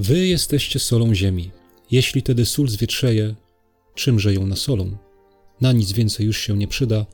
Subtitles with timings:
[0.00, 1.50] Wy jesteście solą ziemi.
[1.90, 3.34] Jeśli tedy sól zwietrzeje,
[3.94, 4.96] czymże ją nasolą?
[5.60, 7.06] Na nic więcej już się nie przyda,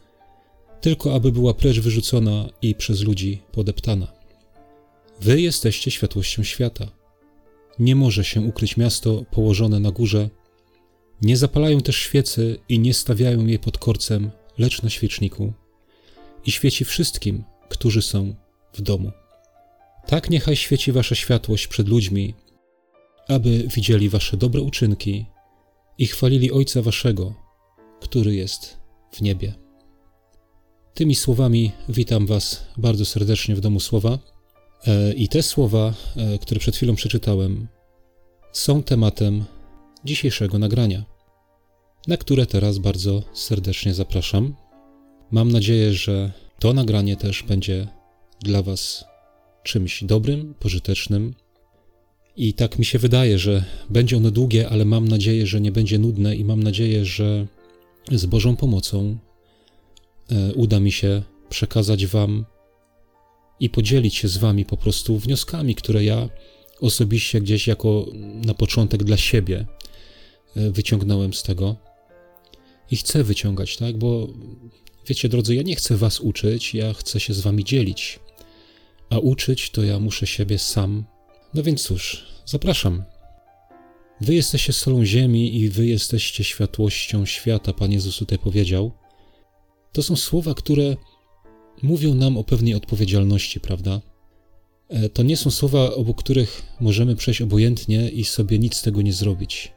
[0.81, 4.13] tylko aby była precz wyrzucona i przez ludzi podeptana.
[5.21, 6.87] Wy jesteście światłością świata.
[7.79, 10.31] Nie może się ukryć miasto położone na górze.
[11.23, 15.53] Nie zapalają też świecy i nie stawiają jej pod korcem, lecz na świeczniku.
[16.45, 18.35] I świeci wszystkim, którzy są
[18.73, 19.13] w domu.
[20.07, 22.35] Tak niechaj świeci wasza światłość przed ludźmi,
[23.29, 25.27] aby widzieli wasze dobre uczynki
[25.99, 27.35] i chwalili Ojca waszego,
[28.01, 28.77] który jest
[29.13, 29.55] w niebie.
[30.95, 34.19] Tymi słowami witam was bardzo serdecznie w domu słowa.
[34.87, 37.69] E, I te słowa, e, które przed chwilą przeczytałem,
[38.53, 39.45] są tematem
[40.05, 41.05] dzisiejszego nagrania,
[42.09, 44.55] na które teraz bardzo serdecznie zapraszam.
[45.31, 47.89] Mam nadzieję, że to nagranie też będzie
[48.43, 49.05] dla Was
[49.63, 51.35] czymś dobrym, pożytecznym.
[52.37, 55.99] I tak mi się wydaje, że będzie ono długie, ale mam nadzieję, że nie będzie
[55.99, 57.47] nudne i mam nadzieję, że
[58.13, 59.17] z Bożą pomocą
[60.31, 62.45] e, uda mi się przekazać Wam
[63.61, 66.29] i podzielić się z Wami po prostu wnioskami, które ja
[66.81, 68.07] osobiście gdzieś jako
[68.47, 69.67] na początek dla siebie
[70.57, 71.77] e, wyciągnąłem z tego.
[72.91, 73.97] I chcę wyciągać, tak?
[73.97, 74.29] Bo
[75.07, 78.19] wiecie, drodzy, ja nie chcę Was uczyć, ja chcę się z Wami dzielić.
[79.11, 81.05] A uczyć to ja muszę siebie sam.
[81.57, 83.05] No więc cóż, zapraszam.
[84.21, 88.93] Wy jesteście solą ziemi i wy jesteście światłością świata, Pan Jezus tutaj powiedział.
[89.93, 90.97] To są słowa, które
[91.83, 94.01] mówią nam o pewnej odpowiedzialności, prawda?
[94.89, 99.03] E, to nie są słowa, obok których możemy przejść obojętnie i sobie nic z tego
[99.03, 99.73] nie zrobić.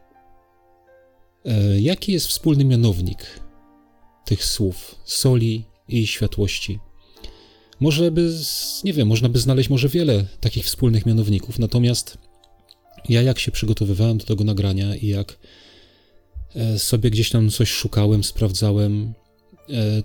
[1.46, 3.40] E, jaki jest wspólny mianownik
[4.26, 6.80] tych słów, soli i światłości?
[7.80, 8.34] Może by,
[8.84, 12.18] nie wiem, można by znaleźć może wiele takich wspólnych mianowników, natomiast
[13.10, 15.38] ja jak się przygotowywałem do tego nagrania i jak
[16.56, 19.14] e, sobie gdzieś tam coś szukałem, sprawdzałem,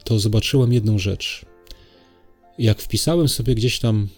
[0.04, 1.44] to zobaczyłem jedną rzecz.
[2.58, 4.08] Jak wpisałem sobie gdzieś tam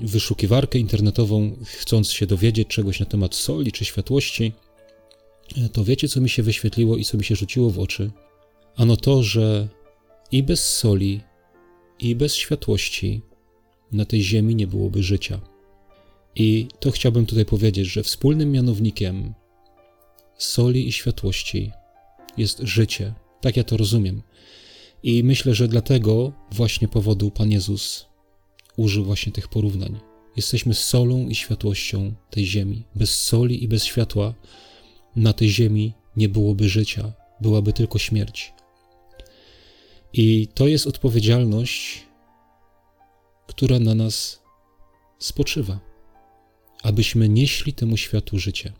[0.00, 4.52] wyszukiwarkę internetową, chcąc się dowiedzieć czegoś na temat soli czy światłości,
[5.72, 8.10] to wiecie, co mi się wyświetliło i co mi się rzuciło w oczy?
[8.76, 9.68] Ano to, że
[10.32, 11.20] i bez soli,
[11.98, 13.22] i bez światłości
[13.92, 15.40] na tej ziemi nie byłoby życia.
[16.36, 19.34] I to chciałbym tutaj powiedzieć, że wspólnym mianownikiem
[20.38, 21.70] soli i światłości
[22.36, 23.14] jest życie.
[23.40, 24.22] Tak ja to rozumiem.
[25.02, 28.06] I myślę, że dlatego właśnie powodu Pan Jezus
[28.76, 30.00] użył właśnie tych porównań.
[30.36, 32.84] Jesteśmy solą i światłością tej ziemi.
[32.94, 34.34] Bez soli i bez światła
[35.16, 38.52] na tej ziemi nie byłoby życia, byłaby tylko śmierć.
[40.16, 42.06] I to jest odpowiedzialność,
[43.46, 44.42] która na nas
[45.18, 45.80] spoczywa,
[46.82, 48.72] abyśmy nieśli temu światu życie.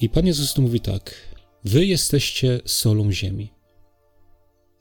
[0.00, 1.14] I Pan Jezus mówi tak:
[1.64, 3.52] Wy jesteście solą ziemi.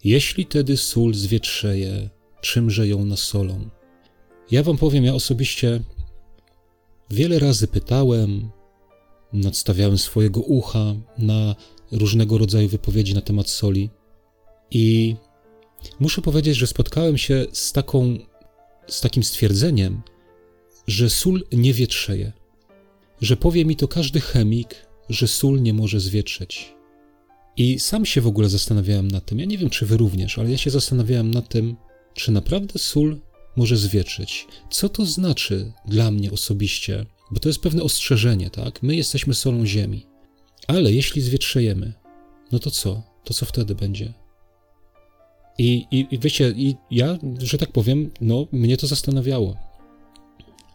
[0.03, 2.09] Jeśli tedy sól zwietrzeje,
[2.41, 3.69] czymże ją nasolą?
[4.51, 5.81] Ja wam powiem, ja osobiście
[7.09, 8.49] wiele razy pytałem,
[9.33, 11.55] nadstawiałem swojego ucha na
[11.91, 13.89] różnego rodzaju wypowiedzi na temat soli
[14.71, 15.15] i
[15.99, 18.17] muszę powiedzieć, że spotkałem się z taką,
[18.87, 20.01] z takim stwierdzeniem,
[20.87, 22.31] że sól nie wietrzeje,
[23.21, 24.75] że powie mi to każdy chemik,
[25.09, 26.73] że sól nie może zwietrzeć.
[27.57, 29.39] I sam się w ogóle zastanawiałem nad tym.
[29.39, 31.75] Ja nie wiem, czy wy również, ale ja się zastanawiałem nad tym,
[32.13, 33.19] czy naprawdę sól
[33.55, 34.47] może zwietrzyć.
[34.69, 37.05] Co to znaczy dla mnie osobiście?
[37.31, 38.83] Bo to jest pewne ostrzeżenie, tak?
[38.83, 40.05] My jesteśmy solą ziemi.
[40.67, 41.93] Ale jeśli zwietrzejemy,
[42.51, 43.03] no to co?
[43.23, 44.13] To co wtedy będzie?
[45.61, 49.55] I, i, i wiecie, i ja, że tak powiem, no, mnie to zastanawiało.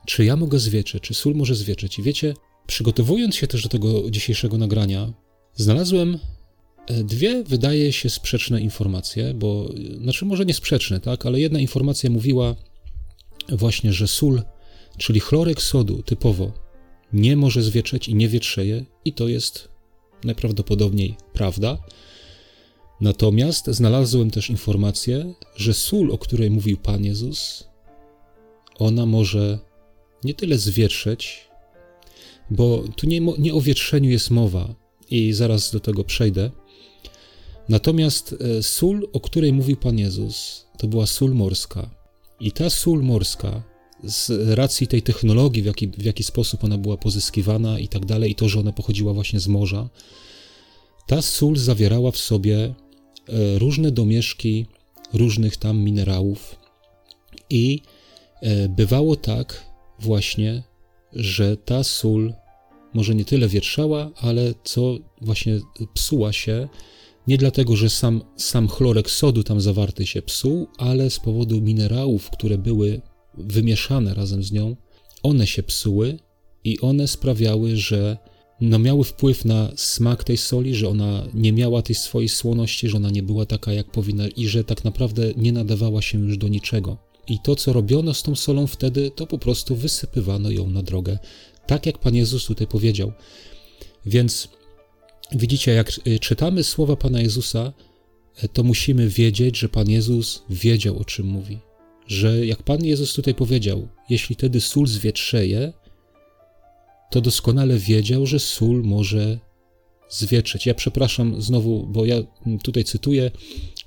[0.06, 1.02] Czy ja mogę zwietrzeć?
[1.02, 1.98] Czy sól może zwietrzeć?
[1.98, 2.34] I wiecie,
[2.66, 5.12] przygotowując się też do tego dzisiejszego nagrania,
[5.54, 6.18] znalazłem
[6.86, 9.68] E, dwie wydaje się sprzeczne informacje, bo
[10.02, 12.56] znaczy może nie sprzeczne, tak, ale jedna informacja mówiła
[13.48, 14.42] właśnie, że sól,
[14.98, 16.52] czyli chlorek sodu typowo
[17.12, 19.68] nie może zwietrzeć i nie wietrzeje i to jest
[20.24, 21.78] najprawdopodobniej prawda.
[23.00, 27.64] Natomiast znalazłem też informację, że sól, o której mówił Pan Jezus,
[28.78, 29.58] ona może
[30.24, 31.48] nie tyle zwietrzeć,
[32.50, 34.74] bo tu nie, nie o wietrzeniu jest mowa
[35.10, 36.50] i zaraz do tego przejdę,
[37.68, 41.90] Natomiast e, sól, o której mówił Pan Jezus, to była sól morska.
[42.40, 43.62] I ta sól morska,
[44.04, 48.30] z racji tej technologii, w jaki, w jaki sposób ona była pozyskiwana i tak dalej,
[48.30, 49.88] i to, że ona pochodziła właśnie z morza,
[51.06, 52.74] ta sól zawierała w sobie
[53.58, 54.66] różne domieszki
[55.12, 56.56] różnych tam minerałów.
[57.50, 57.80] I
[58.40, 59.66] e, bywało tak
[59.98, 60.62] właśnie,
[61.12, 62.34] że ta sól
[62.94, 65.60] może nie tyle wietrzała, ale co właśnie
[65.94, 66.68] psuła się,
[67.26, 72.30] nie dlatego, że sam, sam chlorek sodu tam zawarty się psuł, ale z powodu minerałów,
[72.30, 73.00] które były
[73.34, 74.76] wymieszane razem z nią,
[75.22, 76.18] one się psuły
[76.64, 78.16] i one sprawiały, że
[78.60, 82.96] no miały wpływ na smak tej soli, że ona nie miała tej swojej słoności, że
[82.96, 86.48] ona nie była taka jak powinna i że tak naprawdę nie nadawała się już do
[86.48, 86.98] niczego.
[87.28, 91.18] I to, co robiono z tą solą wtedy, to po prostu wysypywano ją na drogę,
[91.66, 93.12] tak jak Pan Jezus tutaj powiedział.
[94.06, 94.48] Więc
[95.32, 97.72] widzicie, jak czytamy słowa Pana Jezusa,
[98.52, 101.58] to musimy wiedzieć, że Pan Jezus wiedział, o czym mówi.
[102.06, 105.72] Że jak Pan Jezus tutaj powiedział, jeśli wtedy sól zwietrzeje,
[107.10, 109.38] to doskonale wiedział, że sól może
[110.10, 110.66] zwietrzeć.
[110.66, 112.16] Ja przepraszam znowu, bo ja
[112.62, 113.30] tutaj cytuję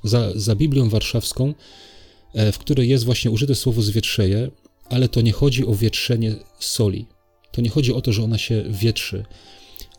[0.03, 1.53] za, za Biblią Warszawską,
[2.33, 4.51] e, w której jest właśnie użyte słowo zwietrzeje,
[4.89, 7.05] ale to nie chodzi o wietrzenie soli.
[7.51, 9.25] To nie chodzi o to, że ona się wietrzy.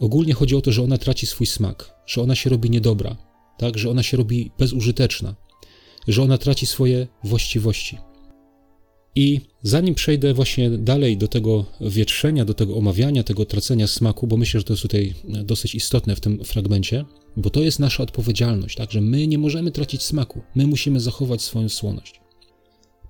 [0.01, 3.17] Ogólnie chodzi o to, że ona traci swój smak, że ona się robi niedobra,
[3.59, 3.79] tak?
[3.79, 5.35] że ona się robi bezużyteczna,
[6.09, 7.99] że ona traci swoje właściwości.
[9.15, 14.37] I zanim przejdę właśnie dalej do tego wietrzenia, do tego omawiania, tego tracenia smaku, bo
[14.37, 17.05] myślę, że to jest tutaj dosyć istotne w tym fragmencie,
[17.37, 21.43] bo to jest nasza odpowiedzialność, tak, że my nie możemy tracić smaku, my musimy zachować
[21.43, 22.21] swoją słoność.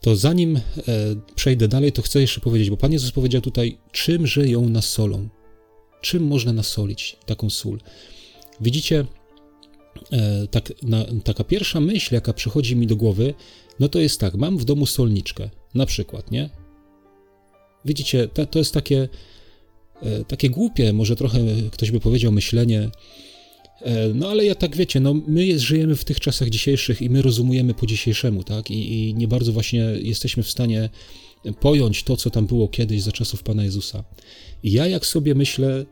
[0.00, 0.61] To zanim e,
[1.35, 5.29] przejdę dalej, to chcę jeszcze powiedzieć, bo Pan Jezus powiedział tutaj, czymże ją nasolą.
[6.00, 7.81] Czym można nasolić taką sól?
[8.61, 9.06] Widzicie,
[10.12, 13.35] e, tak, na, taka pierwsza myśl, jaka przychodzi mi do głowy,
[13.81, 16.50] no to jest tak, mam w domu solniczkę, na przykład, nie?
[17.84, 19.08] Widzicie, to, to jest takie,
[20.02, 21.38] e, takie głupie, może trochę
[21.72, 22.90] ktoś by powiedział myślenie,
[23.81, 27.22] e, no ale ja tak wiecie, no my żyjemy w tych czasach dzisiejszych i my
[27.22, 28.70] rozumujemy po dzisiejszemu, tak?
[28.70, 30.90] I, I nie bardzo właśnie jesteśmy w stanie
[31.61, 34.05] pojąć to, co tam było kiedyś za czasów Pana Jezusa.
[34.62, 35.87] I ja jak sobie myślę,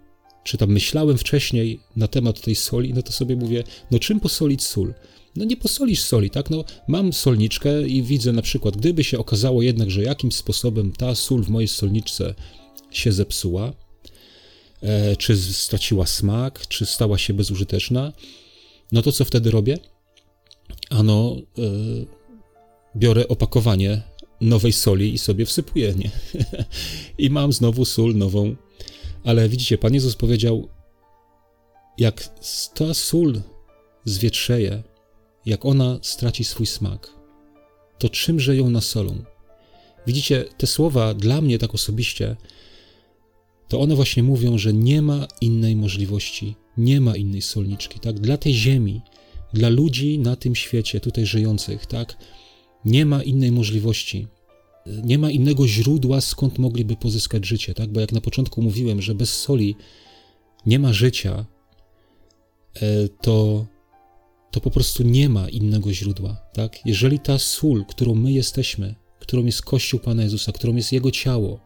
[0.44, 4.62] czy tam myślałem wcześniej na temat tej soli, no to sobie mówię, no czym posolić
[4.62, 4.94] sól?
[5.38, 6.50] No nie posolisz soli, tak?
[6.50, 11.14] No, mam solniczkę i widzę na przykład, gdyby się okazało jednak, że jakimś sposobem ta
[11.14, 12.34] sól w mojej solniczce
[12.90, 13.72] się zepsuła,
[14.82, 18.12] e, czy straciła smak, czy stała się bezużyteczna,
[18.92, 19.78] no to co wtedy robię?
[20.90, 21.62] Ano, e,
[22.96, 24.02] biorę opakowanie
[24.40, 26.10] nowej soli i sobie wsypuję, nie?
[27.24, 28.56] I mam znowu sól nową.
[29.24, 30.68] Ale widzicie, Pan Jezus powiedział,
[31.98, 32.38] jak
[32.74, 33.40] ta sól
[34.04, 34.82] zwietrzeje,
[35.48, 37.14] jak ona straci swój smak,
[37.98, 39.24] to czymże ją nasolą?
[40.06, 42.36] Widzicie, te słowa dla mnie tak osobiście,
[43.68, 48.20] to one właśnie mówią, że nie ma innej możliwości, nie ma innej solniczki, tak?
[48.20, 49.00] Dla tej ziemi,
[49.52, 52.16] dla ludzi na tym świecie, tutaj żyjących, tak?
[52.84, 54.26] Nie ma innej możliwości.
[55.04, 57.92] Nie ma innego źródła, skąd mogliby pozyskać życie, tak?
[57.92, 59.76] Bo jak na początku mówiłem, że bez soli
[60.66, 61.46] nie ma życia,
[62.74, 63.66] e, to
[64.50, 66.86] to po prostu nie ma innego źródła, tak?
[66.86, 71.60] Jeżeli ta sól, którą my jesteśmy, którą jest Kościół Pana Jezusa, którą jest Jego ciało,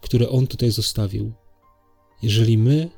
[0.00, 1.32] które On tutaj zostawił,
[2.22, 2.90] jeżeli my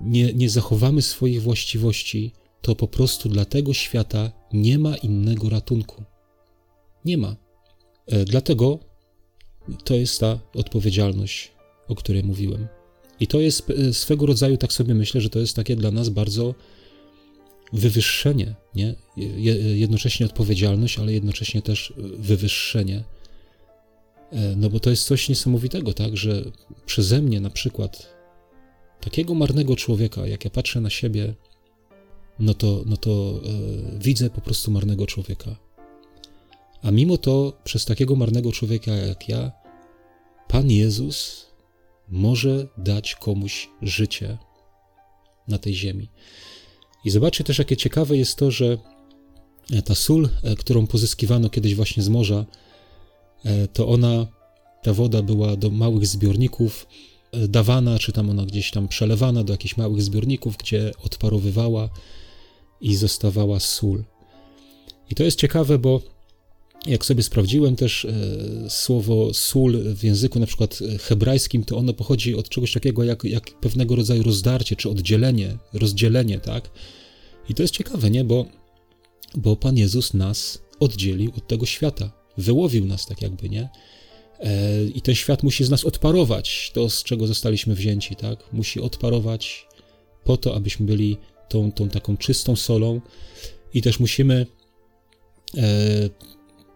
[0.00, 6.04] nie, nie zachowamy swoich właściwości, to po prostu dla tego świata nie ma innego ratunku.
[7.04, 7.36] Nie ma.
[8.06, 8.78] E, dlatego
[9.84, 11.52] to jest ta odpowiedzialność,
[11.88, 12.68] o której mówiłem.
[13.20, 16.08] I to jest e, swego rodzaju, tak sobie myślę, że to jest takie dla nas
[16.08, 16.54] bardzo
[17.74, 18.94] wywyższenie, nie?
[19.74, 23.04] jednocześnie odpowiedzialność, ale jednocześnie też wywyższenie.
[24.32, 26.44] E, no bo to jest coś niesamowitego, tak, że
[26.86, 28.14] przeze mnie na przykład
[29.00, 31.34] takiego marnego człowieka, jak ja patrzę na siebie,
[32.38, 35.56] no to, no to e, widzę po prostu marnego człowieka.
[36.82, 39.52] A mimo to przez takiego marnego człowieka jak ja,
[40.48, 41.46] Pan Jezus
[42.08, 44.38] może dać komuś życie
[45.48, 46.08] na tej ziemi.
[47.04, 48.78] I zobaczcie też, jakie ciekawe jest to, że
[49.72, 52.44] e, ta sól, e, którą pozyskiwano kiedyś właśnie z morza,
[53.44, 54.26] e, to ona,
[54.82, 56.86] ta woda była do małych zbiorników
[57.48, 61.88] dawana, czy tam ona gdzieś tam przelewana do jakichś małych zbiorników, gdzie odparowywała
[62.80, 64.04] i zostawała sól.
[65.10, 66.13] I to jest ciekawe, bo
[66.86, 68.06] jak sobie sprawdziłem też
[68.68, 73.50] słowo sól w języku na przykład hebrajskim, to ono pochodzi od czegoś takiego jak, jak
[73.50, 76.70] pewnego rodzaju rozdarcie czy oddzielenie, rozdzielenie, tak?
[77.48, 78.24] I to jest ciekawe, nie?
[78.24, 78.46] Bo,
[79.34, 82.12] bo Pan Jezus nas oddzielił od tego świata.
[82.38, 83.68] Wyłowił nas tak jakby, nie?
[84.40, 88.52] E, I ten świat musi z nas odparować, to z czego zostaliśmy wzięci, tak?
[88.52, 89.66] Musi odparować
[90.24, 91.16] po to, abyśmy byli
[91.48, 93.00] tą, tą taką czystą solą
[93.74, 94.46] i też musimy
[95.56, 95.62] e,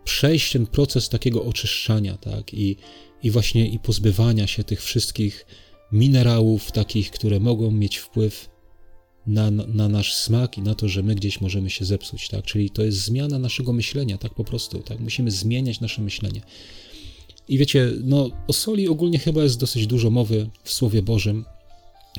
[0.08, 2.54] przejść ten proces takiego oczyszczania, tak?
[2.54, 2.76] I,
[3.22, 5.46] i właśnie i pozbywania się tych wszystkich
[5.92, 8.48] minerałów takich, które mogą mieć wpływ
[9.26, 12.44] na, na nasz smak i na to, że my gdzieś możemy się zepsuć, tak?
[12.44, 15.00] Czyli to jest zmiana naszego myślenia, tak po prostu, tak?
[15.00, 16.40] Musimy zmieniać nasze myślenie.
[17.48, 21.44] I wiecie, no o soli ogólnie chyba jest dosyć dużo mowy w Słowie Bożym,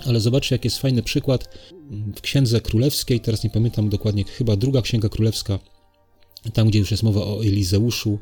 [0.05, 1.57] ale zobaczcie, jaki jest fajny przykład
[2.15, 5.59] w Księdze Królewskiej, teraz nie pamiętam dokładnie, chyba druga Księga Królewska,
[6.53, 8.19] tam, gdzie już jest mowa o Elizeuszu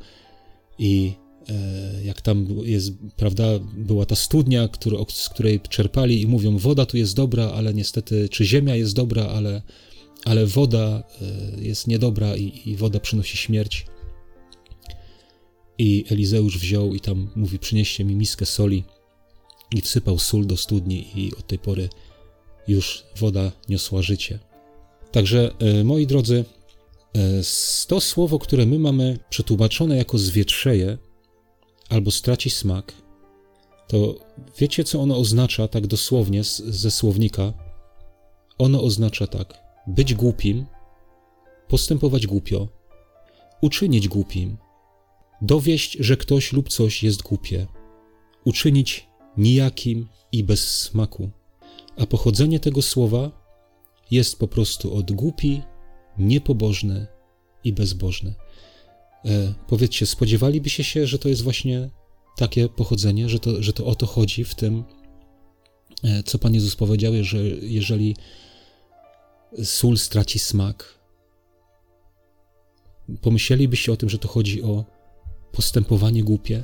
[0.80, 1.14] i
[1.50, 3.46] e, jak tam jest, prawda,
[3.78, 8.30] była ta studnia, który, z której czerpali i mówią, woda tu jest dobra, ale niestety,
[8.30, 9.62] czy ziemia jest dobra, ale,
[10.26, 11.04] ale woda
[11.58, 13.86] e, jest niedobra i, i woda przynosi śmierć.
[15.78, 18.84] I Elizeusz wziął i tam mówi, przynieście mi miskę soli
[19.76, 21.90] i wsypał sól do studni i od tej pory
[22.68, 24.40] już woda niosła życie.
[25.12, 26.46] Także, e, moi drodzy,
[27.88, 30.98] to słowo, które my mamy przetłumaczone jako zwietrzeje
[31.90, 32.94] albo straci smak,
[33.88, 34.16] to
[34.58, 37.54] wiecie, co ono oznacza tak dosłownie z, ze słownika?
[38.58, 39.54] Ono oznacza tak:
[39.88, 40.66] być głupim,
[41.68, 42.68] postępować głupio,
[43.62, 44.58] uczynić głupim,
[45.42, 47.68] dowieść, że ktoś lub coś jest głupie,
[48.46, 49.08] uczynić
[49.38, 51.30] nijakim i bez smaku.
[51.98, 53.32] A pochodzenie tego słowa
[54.12, 55.62] jest po prostu od głupi,
[56.20, 57.08] niepobożny
[57.64, 58.34] i bezbożny.
[59.26, 61.90] E, powiedzcie, spodziewalibyście się, że to jest właśnie
[62.38, 64.84] takie pochodzenie, że to, że to o to chodzi w tym,
[66.04, 68.16] e, co Pan Jezus powiedział, że jeżeli
[69.64, 71.00] sól straci smak,
[73.22, 74.86] pomyślelibyście o tym, że to chodzi o
[75.52, 76.64] postępowanie głupie,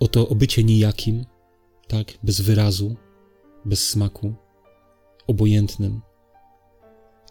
[0.00, 1.24] o to o bycie nijakim,
[1.88, 2.96] tak, bez wyrazu,
[3.64, 4.34] bez smaku,
[5.26, 6.00] obojętnym.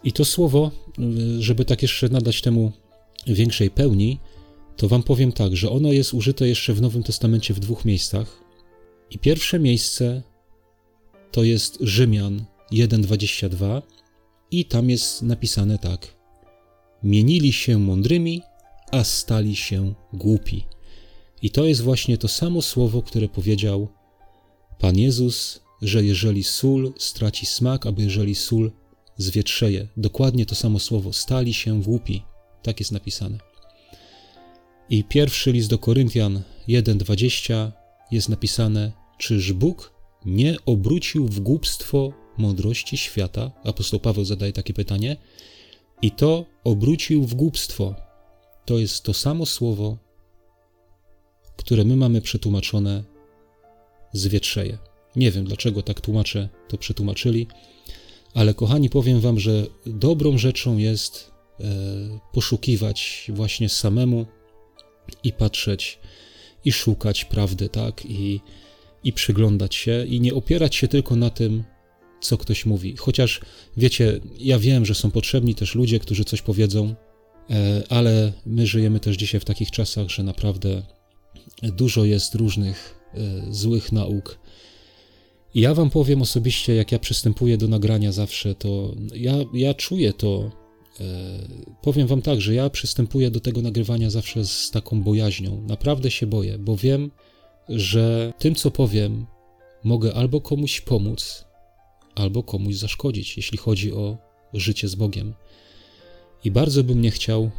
[0.04, 2.72] I to słowo, y, żeby tak jeszcze nadać temu
[3.26, 4.18] większej pełni,
[4.76, 8.44] to wam powiem tak, że ono jest użyte jeszcze w Nowym Testamencie w dwóch miejscach.
[9.10, 10.22] I pierwsze miejsce
[11.32, 13.82] to jest Rzymian 1:22
[14.50, 16.16] i tam jest napisane tak:
[17.02, 18.42] Mienili się mądrymi,
[18.90, 20.64] a stali się głupi.
[21.42, 23.88] I to jest właśnie to samo słowo, które powiedział
[24.78, 28.72] Pan Jezus, że jeżeli sól straci smak, albo jeżeli sól
[29.22, 32.22] zwietrzeje, dokładnie to samo słowo, stali się głupi.
[32.62, 33.38] Tak jest napisane.
[34.90, 37.70] I pierwszy list do Koryntian 1:20
[38.10, 39.92] jest napisane: Czyż Bóg
[40.24, 43.50] nie obrócił w głupstwo mądrości świata?
[43.64, 45.16] Apostoł Paweł zadaje takie pytanie.
[46.02, 47.94] I to obrócił w głupstwo.
[48.64, 49.98] To jest to samo słowo,
[51.56, 53.04] które my mamy przetłumaczone
[54.12, 54.78] zwietrzeje.
[55.16, 57.46] Nie wiem, dlaczego tak tłumacze to przetłumaczyli,
[58.34, 61.64] ale kochani, powiem wam, że dobrą rzeczą jest e,
[62.32, 64.26] poszukiwać właśnie samemu
[65.24, 65.98] i patrzeć
[66.64, 68.06] i szukać prawdy, tak?
[68.06, 68.40] I,
[69.04, 71.64] I przyglądać się i nie opierać się tylko na tym,
[72.20, 72.96] co ktoś mówi.
[72.96, 73.40] Chociaż
[73.76, 76.94] wiecie, ja wiem, że są potrzebni też ludzie, którzy coś powiedzą,
[77.50, 80.82] e, ale my żyjemy też dzisiaj w takich czasach, że naprawdę
[81.62, 83.18] dużo jest różnych e,
[83.54, 84.38] złych nauk.
[85.54, 90.50] Ja wam powiem osobiście, jak ja przystępuję do nagrania zawsze, to ja, ja czuję to.
[91.00, 91.04] E,
[91.82, 95.62] powiem wam tak, że ja przystępuję do tego nagrywania zawsze z taką bojaźnią.
[95.66, 97.10] Naprawdę się boję, bo wiem,
[97.68, 99.26] że tym, co powiem,
[99.84, 101.44] mogę albo komuś pomóc,
[102.14, 104.16] albo komuś zaszkodzić, jeśli chodzi o
[104.54, 105.34] życie z Bogiem.
[106.44, 107.50] I bardzo bym nie chciał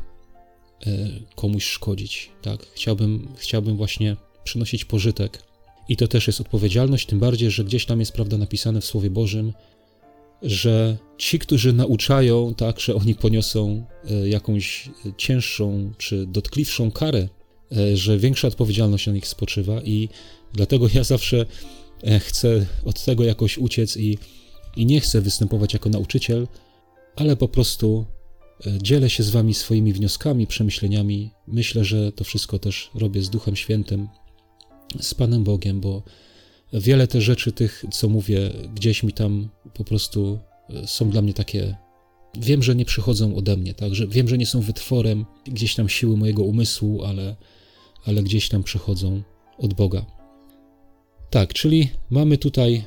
[0.88, 2.30] E, komuś szkodzić.
[2.42, 2.66] Tak?
[2.74, 5.44] Chciałbym, chciałbym właśnie przynosić pożytek.
[5.90, 9.10] I to też jest odpowiedzialność, tym bardziej, że gdzieś tam jest prawda napisane w Słowie
[9.10, 9.54] Bożym,
[10.42, 17.28] że ci, którzy nauczają, tak, że oni poniosą e, jakąś cięższą czy dotkliwszą karę,
[17.72, 20.10] e, że większa odpowiedzialność na nich spoczywa i
[20.54, 21.46] dlatego ja zawsze
[22.20, 24.18] chcę od tego jakoś uciec i,
[24.76, 26.48] i nie chcę występować jako nauczyciel,
[27.16, 28.06] ale po prostu
[28.82, 31.32] Dzielę się z Wami swoimi wnioskami, przemyśleniami.
[31.48, 34.08] Myślę, że to wszystko też robię z Duchem Świętym,
[35.00, 36.04] z Panem Bogiem, bo
[36.74, 41.34] wiele te rzeczy, tych, co mówię, gdzieś mi tam po prostu e, są dla mnie
[41.34, 41.76] takie.
[42.38, 43.96] Wiem, że nie przychodzą ode mnie, tak?
[43.96, 47.36] Że wiem, że nie są wytworem gdzieś tam siły mojego umysłu, ale,
[48.06, 49.22] ale gdzieś tam przychodzą
[49.58, 50.06] od Boga.
[51.30, 52.84] Tak, czyli mamy tutaj.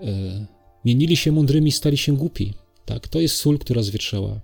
[0.00, 0.46] E,
[0.84, 2.54] mienili się mądrymi, stali się głupi.
[2.84, 4.40] Tak, to jest sól, która zwietrzała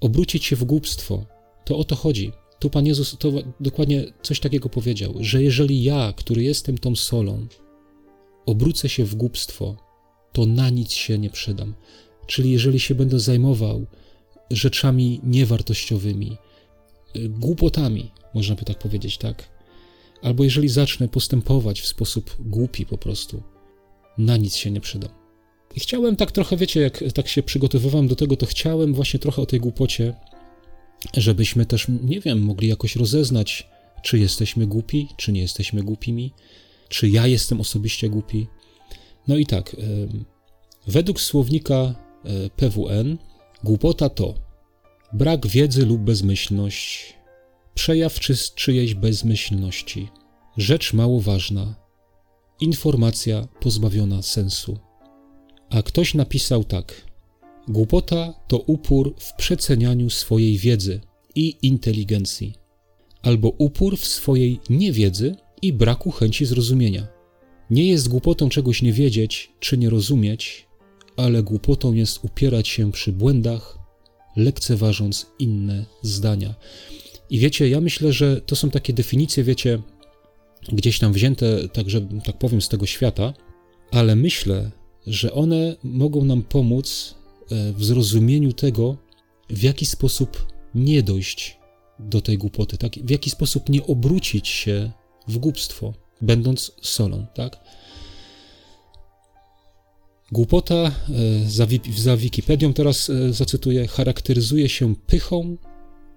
[0.00, 1.26] obrócić się w głupstwo.
[1.64, 2.32] To o to chodzi.
[2.58, 7.46] Tu Pan Jezus to dokładnie coś takiego powiedział, że jeżeli ja, który jestem tą solą,
[8.46, 9.76] obrócę się w głupstwo,
[10.32, 11.74] to na nic się nie przydam.
[12.26, 13.86] Czyli jeżeli się będę zajmował
[14.50, 16.36] rzeczami niewartościowymi,
[17.28, 19.48] głupotami, można by tak powiedzieć, tak?
[20.22, 23.42] Albo jeżeli zacznę postępować w sposób głupi po prostu,
[24.18, 25.08] na nic się nie przyda.
[25.76, 29.42] I chciałem tak trochę, wiecie, jak tak się przygotowywałem do tego, to chciałem właśnie trochę
[29.42, 30.14] o tej głupocie,
[31.16, 33.68] żebyśmy też, nie wiem, mogli jakoś rozeznać,
[34.02, 36.32] czy jesteśmy głupi, czy nie jesteśmy głupimi,
[36.88, 38.46] czy ja jestem osobiście głupi.
[39.28, 39.76] No i tak,
[40.86, 41.94] według słownika e,
[42.50, 43.18] PWN,
[43.64, 44.34] głupota to
[45.12, 47.14] brak wiedzy lub bezmyślność,
[47.74, 50.08] przejaw czy czyjejś bezmyślności,
[50.56, 51.74] rzecz mało ważna,
[52.60, 54.78] informacja pozbawiona sensu.
[55.70, 57.05] A ktoś napisał tak:
[57.68, 61.00] Głupota to upór w przecenianiu swojej wiedzy
[61.34, 62.54] i inteligencji,
[63.22, 67.06] albo upór w swojej niewiedzy i braku chęci zrozumienia.
[67.70, 70.66] Nie jest głupotą czegoś nie wiedzieć czy nie rozumieć,
[71.16, 73.78] ale głupotą jest upierać się przy błędach,
[74.36, 76.54] lekceważąc inne zdania.
[77.30, 79.82] I wiecie, ja myślę, że to są takie definicje, wiecie,
[80.72, 83.34] gdzieś tam wzięte, także tak powiem, z tego świata,
[83.90, 84.70] ale myślę,
[85.06, 87.14] że one mogą nam pomóc
[87.50, 88.96] w zrozumieniu tego,
[89.50, 91.58] w jaki sposób nie dojść
[91.98, 92.92] do tej głupoty, tak?
[92.92, 94.90] w jaki sposób nie obrócić się
[95.28, 97.26] w głupstwo, będąc solą.
[97.34, 97.60] Tak?
[100.32, 100.92] Głupota, e,
[101.48, 105.56] za, za Wikipedią teraz e, zacytuję, charakteryzuje się pychą,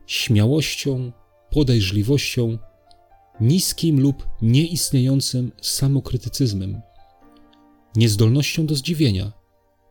[0.08, 1.12] śmiałością,
[1.50, 2.58] podejrzliwością,
[3.42, 6.82] niskim lub nieistniejącym samokrytycyzmem,
[7.96, 9.39] niezdolnością do zdziwienia,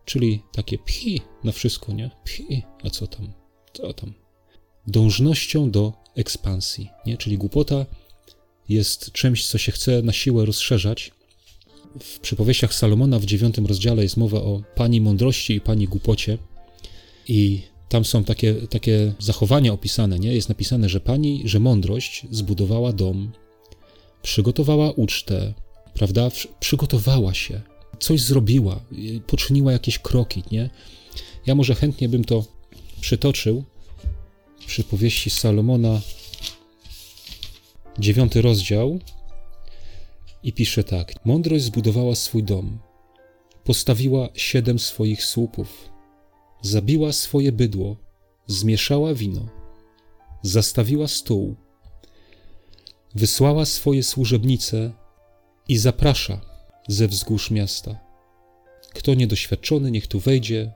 [0.08, 2.10] czyli takie pchi na wszystko, nie?
[2.24, 3.32] Pchi, a co tam?
[3.72, 4.14] Co tam?
[4.86, 7.16] Dążnością do ekspansji, nie?
[7.16, 7.86] Czyli głupota
[8.68, 11.12] jest czymś, co się chce na siłę rozszerzać.
[12.00, 16.38] W przypowieściach Salomona w dziewiątym rozdziale jest mowa o pani mądrości i pani głupocie.
[17.28, 20.34] I tam są takie, takie zachowania opisane, nie?
[20.34, 23.32] Jest napisane, że pani, że mądrość zbudowała dom,
[24.22, 25.54] przygotowała ucztę,
[25.94, 26.30] prawda?
[26.60, 27.60] Przygotowała się,
[27.98, 28.80] coś zrobiła,
[29.26, 30.70] poczyniła jakieś kroki, nie?
[31.46, 32.44] Ja może chętnie bym to
[33.00, 33.64] przytoczył
[34.66, 36.00] przy powieści Salomona,
[37.98, 38.98] dziewiąty rozdział
[40.42, 41.24] i pisze tak.
[41.24, 42.78] Mądrość zbudowała swój dom,
[43.64, 45.90] postawiła siedem swoich słupów,
[46.62, 47.96] zabiła swoje bydło,
[48.46, 49.48] zmieszała wino,
[50.42, 51.56] zastawiła stół,
[53.14, 54.92] wysłała swoje służebnice
[55.68, 56.47] i zaprasza
[56.88, 57.98] ze wzgórz miasta.
[58.94, 60.72] Kto niedoświadczony, niech tu wejdzie.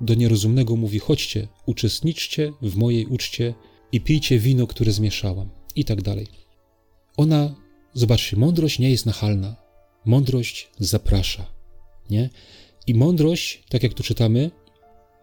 [0.00, 3.54] Do nierozumnego mówi: chodźcie, uczestniczcie w mojej uczcie
[3.92, 6.26] i pijcie wino, które zmieszałam, i tak dalej.
[7.16, 7.54] Ona,
[7.94, 9.56] zobaczcie, mądrość nie jest nachalna.
[10.04, 11.46] Mądrość zaprasza,
[12.10, 12.30] nie?
[12.86, 14.50] I mądrość, tak jak tu czytamy,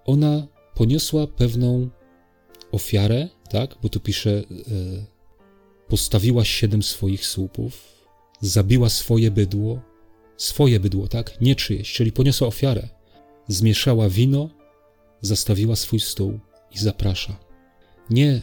[0.06, 1.90] ona poniosła pewną
[2.72, 3.76] ofiarę, tak?
[3.82, 4.44] Bo tu pisze, e,
[5.88, 7.88] postawiła siedem swoich słupów,
[8.42, 9.91] zabiła swoje bydło,
[10.42, 11.42] swoje bydło, tak?
[11.42, 12.88] Nie czyjeś, czyli poniosła ofiarę.
[13.48, 14.50] Zmieszała wino,
[15.22, 16.40] zastawiła swój stół
[16.72, 17.38] i zaprasza.
[18.10, 18.42] Nie e,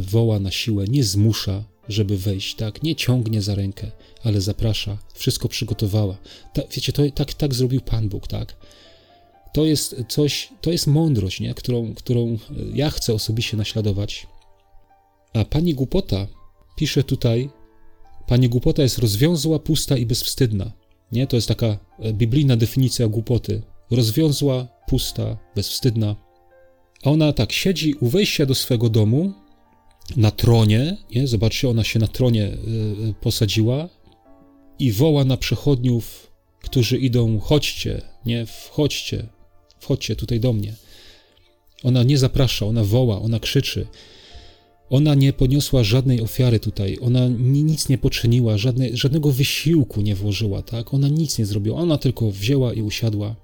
[0.00, 2.82] woła na siłę, nie zmusza, żeby wejść, tak?
[2.82, 3.90] Nie ciągnie za rękę,
[4.24, 4.98] ale zaprasza.
[5.14, 6.16] Wszystko przygotowała.
[6.52, 8.56] Ta, wiecie, to, tak, tak zrobił Pan Bóg, tak?
[9.52, 11.54] To jest coś, to jest mądrość, nie?
[11.54, 12.36] Którą, którą e,
[12.74, 14.26] ja chcę osobiście naśladować.
[15.32, 16.26] A pani głupota
[16.76, 17.50] pisze tutaj,
[18.26, 20.85] pani głupota jest rozwiązła, pusta i bezwstydna.
[21.12, 21.26] Nie?
[21.26, 21.66] To jest taka
[21.98, 23.62] e, biblijna definicja głupoty.
[23.90, 26.16] Rozwiązła, pusta, bezwstydna.
[27.04, 29.32] A ona tak siedzi u wejścia do swego domu,
[30.16, 31.26] na tronie, nie?
[31.26, 33.88] zobaczcie, ona się na tronie y, posadziła
[34.78, 39.26] i woła na przechodniów, którzy idą, chodźcie, nie, wchodźcie,
[39.80, 40.74] wchodźcie tutaj do mnie.
[41.82, 43.86] Ona nie zaprasza, ona woła, ona krzyczy.
[44.90, 50.62] Ona nie poniosła żadnej ofiary tutaj, ona nic nie poczyniła, żadne, żadnego wysiłku nie włożyła,
[50.62, 50.94] tak?
[50.94, 53.36] Ona nic nie zrobiła, ona tylko wzięła i usiadła.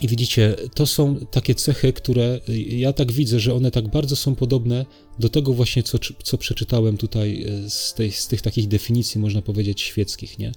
[0.00, 4.34] I widzicie, to są takie cechy, które ja tak widzę, że one tak bardzo są
[4.34, 4.86] podobne
[5.18, 9.42] do tego właśnie, co, co przeczytałem tutaj e, z, tej, z tych takich definicji, można
[9.42, 10.52] powiedzieć, świeckich, nie?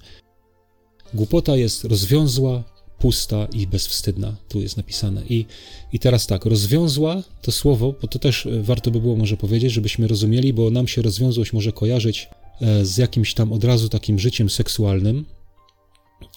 [1.14, 2.64] Głupota jest rozwiązła,
[3.02, 5.22] pusta i bezwstydna, tu jest napisane.
[5.28, 5.46] I,
[5.92, 9.72] I teraz tak, rozwiązła to słowo, bo to też e, warto by było może powiedzieć,
[9.72, 12.28] żebyśmy rozumieli, bo nam się rozwiązłość może kojarzyć
[12.60, 15.24] e, z jakimś tam od razu takim życiem seksualnym,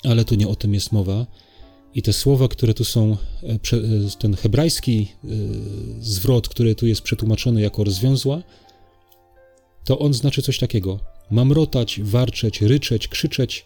[0.04, 1.26] ale tu nie o tym jest mowa.
[1.96, 3.60] I te słowa, które tu są, e,
[4.20, 5.08] ten hebrajski
[6.00, 8.44] zwrot, który tu jest przetłumaczony jako rozwiązła,
[9.84, 11.00] to on znaczy coś takiego:
[11.32, 13.66] mamrotać, warczeć, ryczeć, krzyczeć,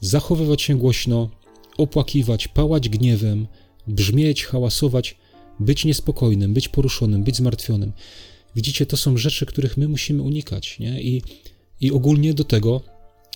[0.00, 1.30] zachowywać się głośno,
[1.78, 3.46] opłakiwać, pałać gniewem,
[3.86, 5.16] brzmieć, hałasować,
[5.60, 7.92] być niespokojnym, być poruszonym, być zmartwionym.
[8.56, 11.02] Widzicie, to są rzeczy, których my musimy unikać, nie?
[11.02, 11.22] I,
[11.80, 12.80] i ogólnie do tego,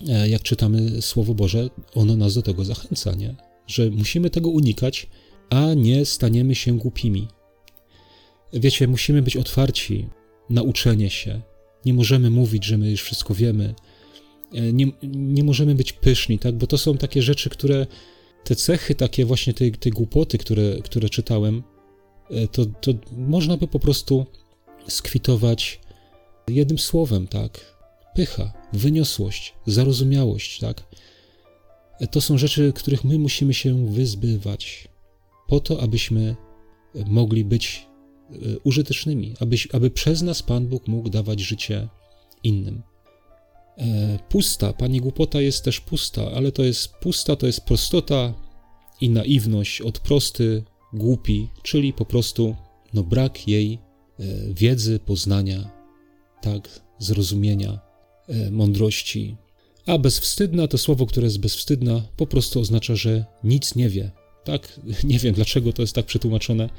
[0.08, 3.34] e, jak czytamy Słowo Boże, ono nas do tego zachęca, nie?
[3.70, 5.06] że musimy tego unikać,
[5.50, 7.28] a nie staniemy się głupimi.
[8.52, 10.08] Wiecie, musimy być otwarci
[10.50, 11.40] na uczenie się.
[11.84, 13.74] Nie możemy mówić, że my już wszystko wiemy.
[14.54, 16.54] E, nie, nie możemy być pyszni, tak?
[16.54, 17.86] Bo to są takie rzeczy, które,
[18.44, 21.62] te cechy, takie właśnie tej, tej głupoty, które, które czytałem,
[22.30, 24.26] e, to, to można by po prostu
[24.88, 25.80] skwitować
[26.48, 27.76] jednym słowem, tak?
[28.14, 30.82] Pycha, wyniosłość, zarozumiałość, tak?
[32.00, 34.88] E, to są rzeczy, których my musimy się wyzbywać,
[35.48, 36.36] po to, abyśmy
[37.06, 37.86] mogli być
[38.64, 41.88] użytecznymi, aby, aby przez nas Pan Bóg mógł dawać życie
[42.42, 42.82] innym.
[43.80, 48.34] E, pusta, pani głupota jest też pusta, ale to jest pusta, to jest prostota
[49.00, 52.56] i naiwność od prosty, głupi, czyli po prostu
[52.94, 55.70] no, brak jej e, wiedzy, poznania,
[56.42, 57.80] tak, zrozumienia,
[58.28, 59.36] e, mądrości.
[59.86, 64.10] A bezwstydna to słowo, które jest bezwstydna, po prostu oznacza, że nic nie wie.
[64.44, 66.70] Tak, nie wiem dlaczego to jest tak przetłumaczone,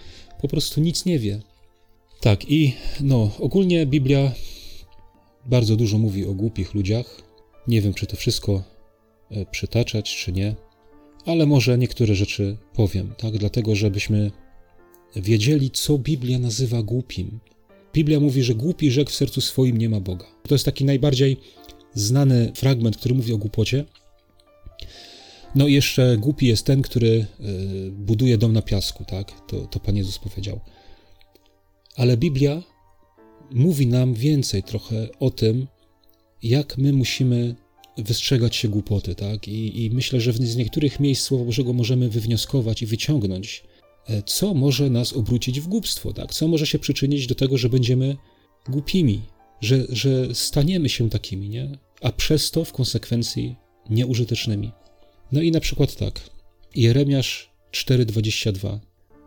[0.41, 1.41] po prostu nic nie wie.
[2.19, 4.31] Tak, i no, ogólnie Biblia
[5.45, 7.21] bardzo dużo mówi o głupich ludziach.
[7.67, 8.63] Nie wiem, czy to wszystko
[9.31, 10.55] e, przytaczać, czy nie,
[11.25, 13.37] ale może niektóre rzeczy powiem, tak?
[13.37, 14.31] Dlatego, żebyśmy
[15.15, 17.39] wiedzieli, co Biblia nazywa głupim.
[17.93, 20.25] Biblia mówi, że głupi rzekł w sercu swoim nie ma Boga.
[20.47, 21.37] To jest taki najbardziej
[21.93, 23.85] znany fragment, który mówi o głupocie.
[25.55, 27.43] No i jeszcze głupi jest ten, który e,
[27.91, 29.31] buduje dom na piasku, tak?
[29.47, 30.59] To, to Pan Jezus powiedział.
[31.95, 32.63] Ale Biblia
[33.53, 35.67] mówi nam więcej trochę o tym,
[36.43, 37.55] jak my musimy
[37.97, 39.47] wystrzegać się głupoty, tak?
[39.47, 43.63] I, I, myślę, że z niektórych miejsc Słowa Bożego możemy wywnioskować i wyciągnąć,
[44.07, 46.33] e, co może nas obrócić w głupstwo, tak?
[46.33, 48.17] Co może się przyczynić do tego, że będziemy
[48.69, 49.21] głupimi,
[49.61, 51.77] że, że staniemy się takimi, nie?
[52.01, 53.55] A przez to w konsekwencji
[53.89, 54.71] nieużytecznymi.
[55.31, 56.29] No i na przykład tak.
[56.75, 58.79] Jeremiasz 4:22.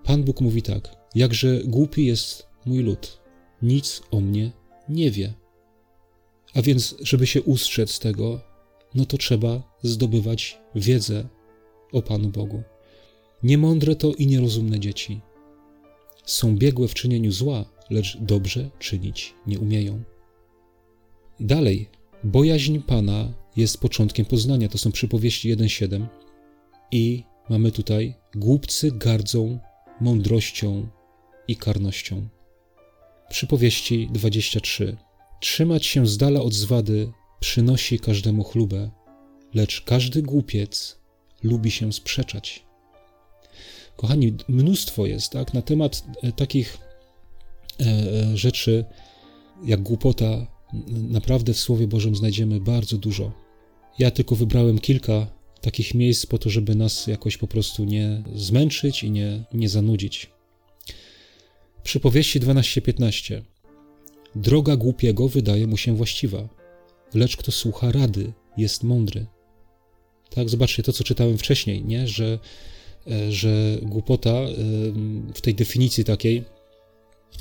[0.05, 3.24] Pan Bóg mówi tak: Jakże głupi jest mój lud
[3.65, 4.53] nic o mnie
[4.89, 5.35] nie wie.
[6.55, 8.41] A więc, żeby się ustrzec tego,
[8.95, 11.29] no to trzeba zdobywać wiedzę
[11.93, 12.63] o Panu Bogu.
[13.43, 15.21] Niemądre to i nierozumne dzieci.
[16.25, 20.03] Są biegłe w czynieniu zła, lecz dobrze czynić nie umieją.
[21.41, 21.89] Dalej,
[22.25, 24.69] bojaźń Pana jest początkiem poznania.
[24.69, 26.07] To są przypowieści 1.7.
[26.93, 29.59] I mamy tutaj, głupcy gardzą
[30.01, 30.87] mądrością
[31.49, 32.29] i karnością.
[33.31, 34.97] Przypowieści 23.
[35.41, 38.91] Trzymać się z dala od zwady przynosi każdemu chlubę,
[39.55, 40.99] lecz każdy głupiec
[41.43, 42.65] lubi się sprzeczać.
[43.97, 46.79] Kochani, mnóstwo jest tak, na temat e, takich
[47.81, 48.85] e, e, rzeczy
[49.65, 50.47] jak głupota.
[50.89, 53.33] Naprawdę w Słowie Bożym znajdziemy bardzo dużo.
[53.99, 55.27] Ja tylko wybrałem kilka
[55.61, 60.31] takich miejsc po to, żeby nas jakoś po prostu nie zmęczyć i nie, nie zanudzić.
[61.85, 63.43] Przypowieści 12:15.
[64.35, 66.49] Droga głupiego wydaje mu się właściwa,
[67.15, 69.27] lecz kto słucha rady, jest mądry.
[70.31, 72.09] Tak, zobaczcie to, co czytałem wcześniej, nie?
[72.09, 72.39] Że,
[73.11, 74.49] e, że głupota e,
[75.35, 76.45] w tej definicji takiej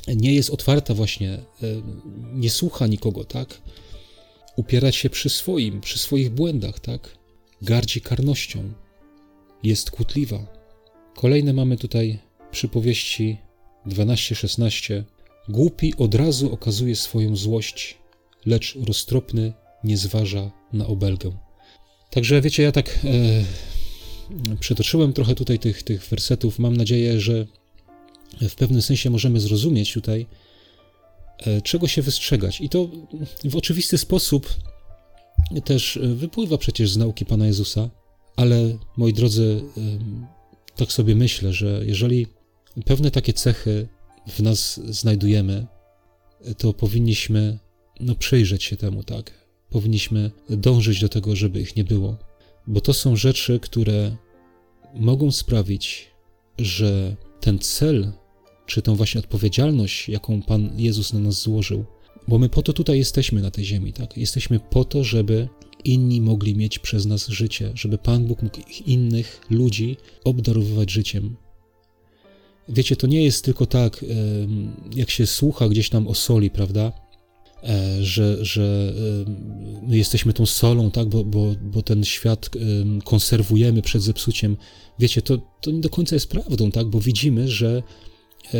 [0.07, 1.41] nie jest otwarta właśnie, e,
[2.33, 3.61] nie słucha nikogo, tak?
[4.55, 7.17] Upierać się przy swoim, przy swoich błędach, tak?
[7.61, 8.73] Gardzi karnością,
[9.63, 10.45] jest kłótliwa.
[11.15, 12.19] Kolejne mamy tutaj
[12.51, 13.37] przypowieści
[13.87, 15.03] 12-16
[15.49, 17.97] Głupi od razu okazuje swoją złość,
[18.45, 21.31] lecz roztropny nie zważa na obelgę.
[22.09, 22.99] Także wiecie, ja tak
[24.49, 26.59] e, przytoczyłem trochę tutaj tych, tych wersetów.
[26.59, 27.45] Mam nadzieję, że
[28.41, 30.25] w pewnym sensie możemy zrozumieć tutaj,
[31.39, 32.61] e, czego się wystrzegać.
[32.61, 32.89] I to
[33.43, 34.55] w oczywisty sposób
[35.65, 37.89] też wypływa przecież z nauki Pana Jezusa,
[38.35, 39.81] ale moi drodzy, e,
[40.75, 42.27] tak sobie myślę, że jeżeli
[42.85, 43.87] pewne takie cechy
[44.27, 45.67] w nas znajdujemy,
[46.57, 47.59] to powinniśmy
[47.99, 49.47] no, przyjrzeć się temu, tak?
[49.69, 52.17] Powinniśmy dążyć do tego, żeby ich nie było,
[52.67, 54.17] bo to są rzeczy, które
[54.93, 56.11] mogą sprawić,
[56.57, 58.11] że ten cel,
[58.65, 61.85] czy tą właśnie odpowiedzialność, jaką Pan Jezus na nas złożył,
[62.27, 64.17] bo my po to tutaj jesteśmy na tej ziemi, tak?
[64.17, 65.47] Jesteśmy po to, żeby
[65.83, 71.35] inni mogli mieć przez nas życie, żeby Pan Bóg mógł innych ludzi obdarowywać życiem,
[72.69, 74.05] Wiecie, to nie jest tylko tak,
[74.95, 76.91] jak się słucha gdzieś tam o soli, prawda?
[77.63, 78.93] E, że, że
[79.81, 82.49] my jesteśmy tą solą, tak, bo, bo, bo ten świat
[83.03, 84.57] konserwujemy przed zepsuciem.
[84.99, 87.83] Wiecie, to, to nie do końca jest prawdą, tak, bo widzimy, że
[88.53, 88.59] e,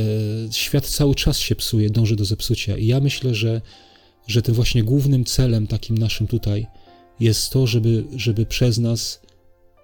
[0.51, 2.77] świat cały czas się psuje, dąży do zepsucia.
[2.77, 3.61] I ja myślę, że,
[4.27, 6.67] że tym właśnie głównym celem takim naszym tutaj
[7.19, 9.21] jest to, żeby, żeby przez nas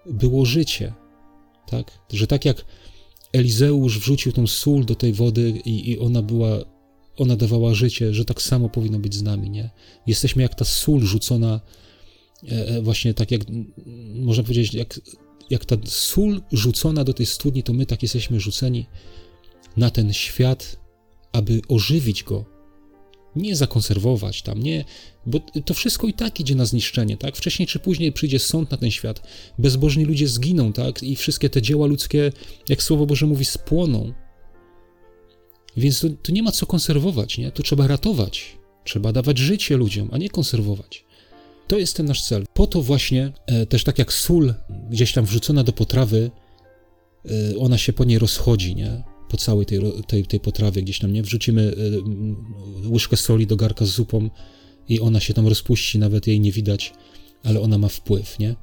[0.06, 0.94] było życie,
[1.68, 1.92] tak?
[2.14, 2.66] Że tak jak
[3.34, 6.50] Elizeusz wrzucił tą sól do tej wody i, i ona była,
[7.18, 9.70] ona dawała życie, że tak samo powinno być z nami, nie?
[10.08, 11.62] Jesteśmy jak ta sól rzucona,
[12.52, 13.42] e, e właśnie tak jak,
[14.16, 15.00] można powiedzieć, jak,
[15.50, 18.86] jak ta sól rzucona do tej studni, to my tak jesteśmy rzuceni
[19.78, 20.80] na ten świat,
[21.32, 22.46] aby ożywić go,
[23.36, 24.86] nie zakonserwować tam, nie,
[25.26, 27.36] bo to wszystko i tak idzie na zniszczenie, tak?
[27.36, 31.04] Wcześniej czy później przyjdzie sąd na ten świat, bezbożni ludzie zginą, tak?
[31.04, 32.32] I wszystkie te dzieła ludzkie,
[32.70, 34.14] jak Słowo Boże mówi, spłoną.
[35.78, 37.52] Więc to, to nie ma co konserwować, nie?
[37.52, 41.06] To trzeba ratować, trzeba dawać życie ludziom, a nie konserwować.
[41.68, 42.46] To jest ten nasz cel.
[42.54, 44.54] Po to właśnie, e, też tak jak sól
[44.90, 46.32] gdzieś tam wrzucona do potrawy,
[47.26, 49.04] e, ona się po niej rozchodzi, nie?
[49.30, 51.24] Po całej tej, tej, tej potrawie gdzieś tam, nie?
[51.24, 51.74] Wrzucimy
[52.86, 54.30] e, łyżkę soli do garka z zupą
[54.90, 56.94] i ona się tam rozpuści, nawet jej nie widać,
[57.44, 58.50] ale ona ma wpływ, nie?
[58.50, 58.56] E,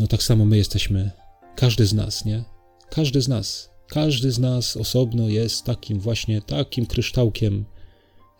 [0.00, 1.10] no tak samo my jesteśmy,
[1.56, 2.44] każdy z nas, nie?
[2.90, 7.64] Każdy z nas, każdy z nas osobno jest takim właśnie, takim kryształkiem.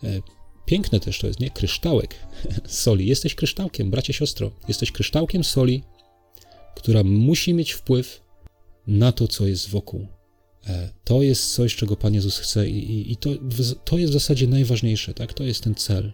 [0.04, 0.20] E,
[0.66, 1.50] piękne też to jest, nie?
[1.50, 2.14] Kryształek
[2.66, 3.06] soli.
[3.06, 4.50] Jesteś kryształkiem, bracie, siostro.
[4.68, 5.82] Jesteś kryształkiem soli,
[6.76, 8.22] która musi mieć wpływ
[8.86, 10.06] na to, co jest wokół.
[10.66, 13.30] E, to jest coś, czego Pan Jezus chce i, i, i to,
[13.84, 15.32] to jest w zasadzie najważniejsze, tak?
[15.32, 16.12] To jest ten cel.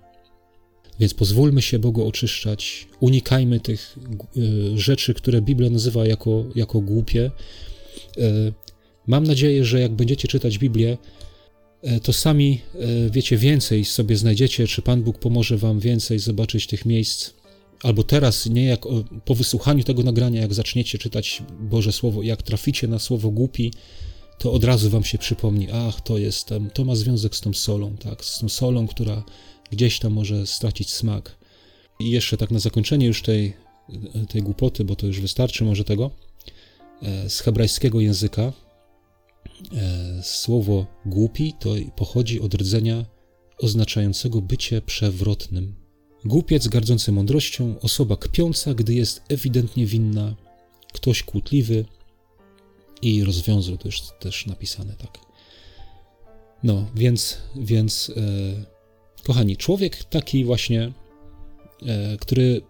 [1.00, 3.96] Więc pozwólmy się Bogu oczyszczać, unikajmy tych
[4.36, 7.30] y, rzeczy, które Biblia nazywa jako, jako głupie.
[8.18, 8.52] Y,
[9.06, 10.98] mam nadzieję, że jak będziecie czytać Biblię,
[12.02, 12.60] to sami
[13.10, 17.30] wiecie więcej sobie znajdziecie, czy Pan Bóg pomoże Wam więcej zobaczyć tych miejsc.
[17.82, 18.80] Albo teraz, nie jak
[19.24, 23.72] po wysłuchaniu tego nagrania, jak zaczniecie czytać Boże Słowo, jak traficie na słowo głupi,
[24.40, 27.52] to od razu wam się przypomni, ach, to jest tam, to ma związek z tą
[27.52, 29.22] solą, tak, z tą solą, która
[29.70, 31.36] gdzieś tam może stracić smak.
[31.98, 33.56] I jeszcze tak na zakończenie już tej,
[34.28, 36.10] tej głupoty, bo to już wystarczy może tego,
[37.02, 38.52] e, z hebrajskiego języka e,
[40.22, 43.04] słowo głupi to pochodzi od rdzenia
[43.58, 45.74] oznaczającego bycie przewrotnym.
[46.24, 50.34] Głupiec gardzący mądrością, osoba kpiąca, gdy jest ewidentnie winna,
[50.92, 51.84] ktoś kłótliwy,
[53.02, 55.18] i rozwiązał, to już też napisane tak.
[56.62, 58.22] No, więc, więc e,
[59.24, 60.92] kochani, człowiek taki właśnie,
[61.86, 62.62] e, który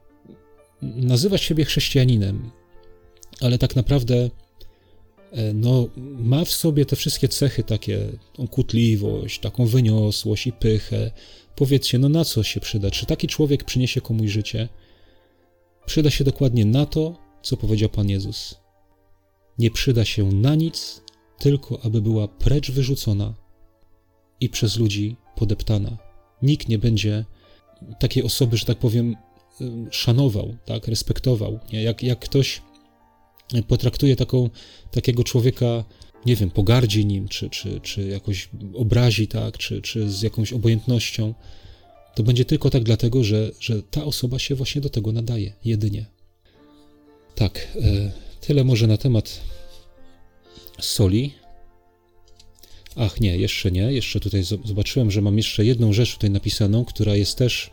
[0.83, 2.51] nazywa siebie chrześcijaninem,
[3.41, 4.31] ale tak naprawdę
[5.33, 5.89] e, no,
[6.19, 11.11] ma w sobie te wszystkie cechy takie, tą kutliwość, taką wyniosłość i pychę.
[11.57, 12.91] Powiedzcie, no na co się przyda?
[12.91, 14.69] Czy taki człowiek przyniesie komuś życie?
[15.87, 18.61] Przyda się dokładnie na to, co powiedział Pan Jezus
[19.61, 21.03] nie przyda się na nic,
[21.39, 23.35] tylko aby była precz wyrzucona
[24.41, 25.99] i przez ludzi podeptana.
[26.43, 27.25] Nikt nie będzie
[27.99, 29.17] takiej osoby, że tak powiem,
[29.91, 31.59] szanował, tak, respektował.
[31.73, 31.83] Nie?
[31.83, 32.63] Jak, jak ktoś
[33.69, 34.51] potraktuje taką,
[34.91, 35.85] takiego człowieka,
[36.27, 41.35] nie wiem, pogardzi nim, czy, czy, czy jakoś obrazi, tak, czy, czy z jakąś obojętnością,
[42.15, 46.07] to będzie tylko tak dlatego, że, że ta osoba się właśnie do tego nadaje, jedynie.
[47.35, 49.41] Tak, e, tyle może na temat
[50.81, 51.35] soli.
[52.97, 53.93] Ach nie, jeszcze nie.
[53.93, 57.71] Jeszcze tutaj zobaczyłem, że mam jeszcze jedną rzecz tutaj napisaną, która jest też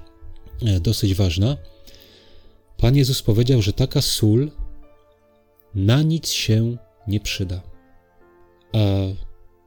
[0.66, 1.58] e, dosyć ważna.
[2.78, 4.52] Pan Jezus powiedział, że taka sól
[5.76, 6.78] na nic się
[7.08, 7.62] nie przyda.
[8.74, 8.78] A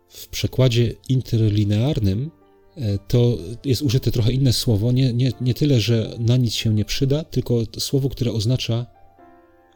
[0.09, 2.31] w przekładzie interlinearnym
[2.77, 4.93] e, to jest użyte trochę inne słowo.
[4.93, 8.87] Nie, nie, nie tyle, że na nic się nie przyda, tylko słowo, które oznacza,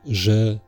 [0.06, 0.58] że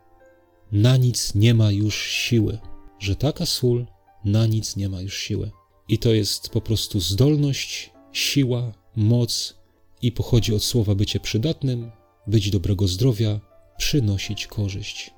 [0.72, 2.58] na nic nie ma już siły
[2.98, 3.86] że taka sól
[4.24, 5.50] na nic nie ma już siły.
[5.88, 9.54] I to jest po prostu zdolność, siła, moc
[10.02, 11.90] i pochodzi od słowa bycie przydatnym,
[12.26, 13.40] być dobrego zdrowia,
[13.78, 15.10] przynosić korzyść.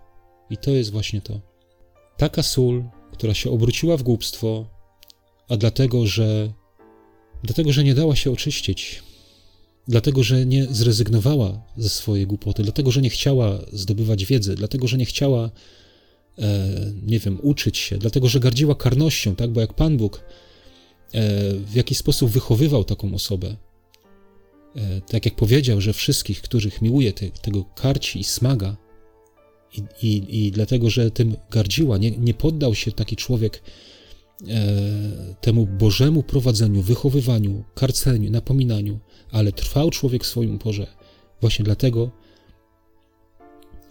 [0.51, 1.41] I to jest właśnie to.
[2.17, 4.67] Taka sól, która się obróciła w głupstwo,
[5.49, 6.53] a dlatego, że
[7.43, 9.03] dlatego, że nie dała się oczyścić,
[9.89, 14.99] dlatego, że nie zrezygnowała ze swojej głupoty, dlatego, że nie chciała zdobywać wiedzy, dlatego, że
[14.99, 15.51] nie chciała
[16.39, 16.69] E,
[17.07, 19.51] nie wiem, uczyć się, dlatego że gardziła karnością, tak?
[19.51, 20.21] Bo jak Pan Bóg e,
[21.55, 23.57] w jakiś sposób wychowywał taką osobę,
[24.77, 28.77] e, tak jak powiedział, że wszystkich, których miłuje, te, tego karci i smaga,
[29.73, 33.63] i, i, i dlatego, że tym gardziła, nie, nie poddał się taki człowiek
[35.41, 38.99] temu Bożemu prowadzeniu, wychowywaniu, karceniu, napominaniu,
[39.33, 40.87] ale trwał człowiek w swoim uporze.
[41.41, 42.11] Właśnie dlatego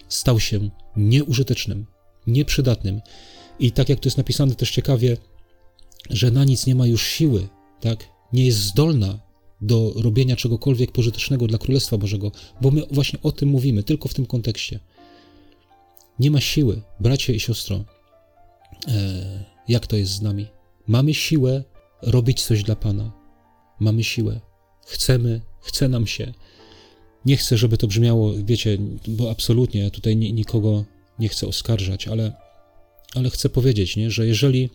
[0.08, 1.86] stał się nieużytecznym,
[2.28, 3.02] nieprzydatnym.
[3.60, 5.18] I tak jak to jest napisane też ciekawie,
[6.10, 7.48] że na nic nie ma już siły,
[7.82, 8.10] tak?
[8.34, 9.20] Nie jest zdolna
[9.62, 14.14] do robienia czegokolwiek pożytecznego dla Królestwa Bożego, bo my właśnie o tym mówimy, tylko w
[14.14, 14.80] tym kontekście.
[16.20, 17.84] Nie ma siły, bracie i siostro.
[18.88, 20.48] e, jak to jest z nami.
[20.88, 21.64] Mamy siłę
[22.02, 23.12] robić coś dla Pana.
[23.80, 24.40] Mamy siłę.
[24.88, 26.34] Chcemy, chce nam się.
[27.26, 30.86] Nie chcę, żeby to brzmiało, wiecie, bo absolutnie tutaj nikogo
[31.20, 32.34] nie chcę oskarżać, ale,
[33.16, 34.70] ale chcę powiedzieć, nie, że jeżeli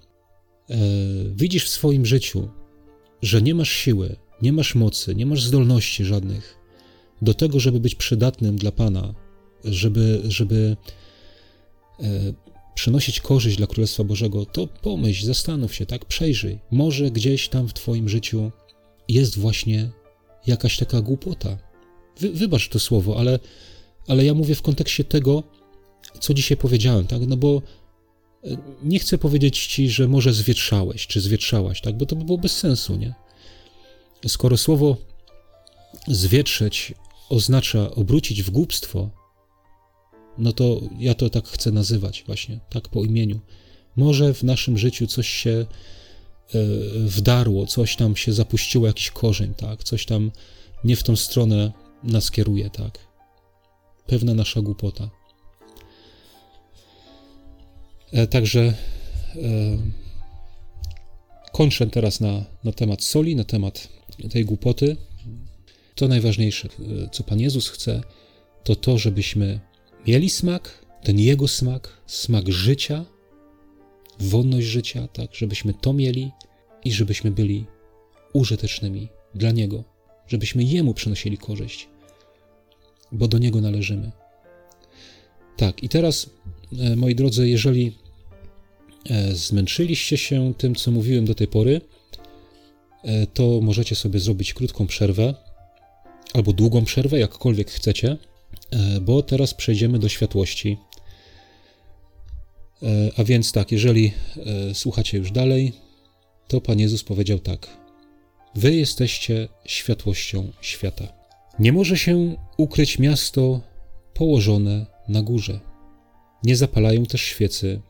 [0.70, 0.76] e,
[1.34, 2.48] widzisz w swoim życiu,
[3.22, 6.58] że nie masz siły, nie masz mocy, nie masz zdolności żadnych
[7.22, 9.14] do tego, żeby być przydatnym dla Pana,
[9.64, 10.76] żeby, żeby
[12.00, 12.04] e,
[12.74, 16.58] przynosić korzyść dla Królestwa Bożego, to pomyśl, zastanów się, tak, przejrzyj.
[16.70, 18.50] Może gdzieś tam w Twoim życiu
[19.08, 19.90] jest właśnie
[20.46, 21.58] jakaś taka głupota.
[22.20, 23.38] Wy, wybacz to słowo, ale,
[24.08, 25.42] ale ja mówię w kontekście tego,
[26.20, 27.62] co dzisiaj powiedziałem, tak, no bo
[28.44, 32.38] e, nie chcę powiedzieć Ci, że może zwietrzałeś, czy zwietrzałaś, tak, bo to by było
[32.38, 33.14] bez sensu, nie?
[34.26, 34.96] Skoro słowo
[36.08, 36.94] zwietrzeć
[37.28, 39.10] oznacza obrócić w głupstwo,
[40.38, 43.40] no to ja to tak chcę nazywać właśnie, tak po imieniu.
[43.96, 45.66] Może w naszym życiu coś się
[47.06, 50.30] wdarło, coś tam się zapuściło, jakiś korzeń, tak, coś tam
[50.84, 52.98] nie w tą stronę nas kieruje, tak.
[54.06, 55.10] Pewna nasza głupota.
[58.12, 58.74] E, także e,
[61.52, 63.88] kończę teraz na, na temat soli, na temat
[64.30, 64.96] tej głupoty.
[65.94, 66.68] To najważniejsze,
[67.12, 68.02] co Pan Jezus chce,
[68.64, 69.60] to to, żebyśmy
[70.06, 73.04] mieli smak, ten Jego smak, smak życia,
[74.22, 76.30] wolność życia, tak, żebyśmy to mieli
[76.84, 77.66] i żebyśmy byli
[78.32, 79.84] użytecznymi dla Niego,
[80.26, 81.88] żebyśmy Jemu przynosili korzyść,
[83.12, 84.12] bo do Niego należymy.
[85.56, 86.30] Tak, i teraz,
[86.78, 87.96] e, moi drodzy, jeżeli
[89.10, 91.80] e, zmęczyliście się tym, co mówiłem do tej pory,
[93.04, 95.34] e, to możecie sobie zrobić krótką przerwę
[96.34, 98.16] albo długą przerwę, jakkolwiek chcecie.
[99.02, 100.76] Bo teraz przejdziemy do światłości.
[102.82, 104.12] E, a więc tak, jeżeli
[104.70, 105.72] e, słuchacie już dalej,
[106.48, 107.76] to Pan Jezus powiedział tak:
[108.54, 111.12] Wy jesteście światłością świata.
[111.58, 113.60] Nie może się ukryć miasto
[114.14, 115.60] położone na górze.
[116.44, 117.80] Nie zapalają też świecy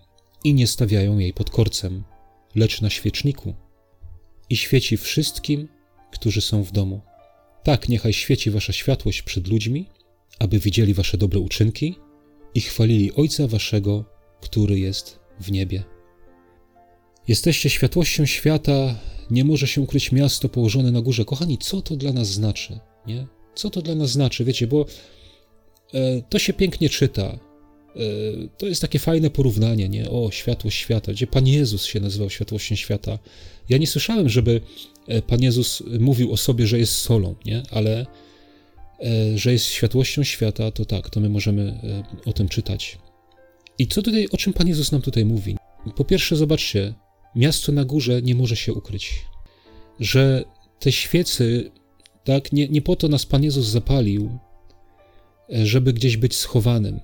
[0.45, 2.05] i nie stawiają jej pod korcem,
[2.55, 3.55] lecz na świeczniku
[4.51, 5.69] i świeci wszystkim,
[6.13, 7.01] którzy są w domu.
[7.63, 9.87] Tak niechaj świeci wasza światłość przed ludźmi,
[10.39, 11.95] aby widzieli wasze dobre uczynki
[12.55, 14.05] i chwalili Ojca waszego,
[14.43, 15.83] który jest w niebie.
[17.29, 18.95] Jesteście światłością świata,
[19.31, 21.25] nie może się ukryć miasto położone na górze.
[21.25, 22.79] Kochani, co to dla nas znaczy?
[23.07, 23.27] Nie?
[23.55, 24.45] Co to dla nas znaczy?
[24.45, 24.87] Wiecie, bo
[25.95, 27.23] e, to się pięknie czyta.
[27.23, 27.39] E,
[28.59, 30.11] to jest takie fajne porównanie, nie?
[30.11, 33.19] O, światłość świata, gdzie Pan Jezus się nazywał światłością świata.
[33.69, 34.61] Ja nie słyszałem, żeby
[35.09, 37.63] e, Pan Jezus mówił o sobie, że jest solą, nie?
[37.71, 38.07] Ale
[39.03, 42.99] E, że jest światłością świata, to tak, to my możemy e, o tym czytać.
[43.79, 45.57] I co tutaj, o czym Pan Jezus nam tutaj mówi?
[45.97, 46.95] Po pierwsze, zobaczcie,
[47.37, 49.25] miasto na górze nie może się ukryć.
[50.01, 50.45] Że
[50.79, 51.71] te świecy,
[52.25, 54.39] tak, nie, nie po to nas Pan Jezus zapalił,
[55.53, 57.01] e, żeby gdzieś być schowanym,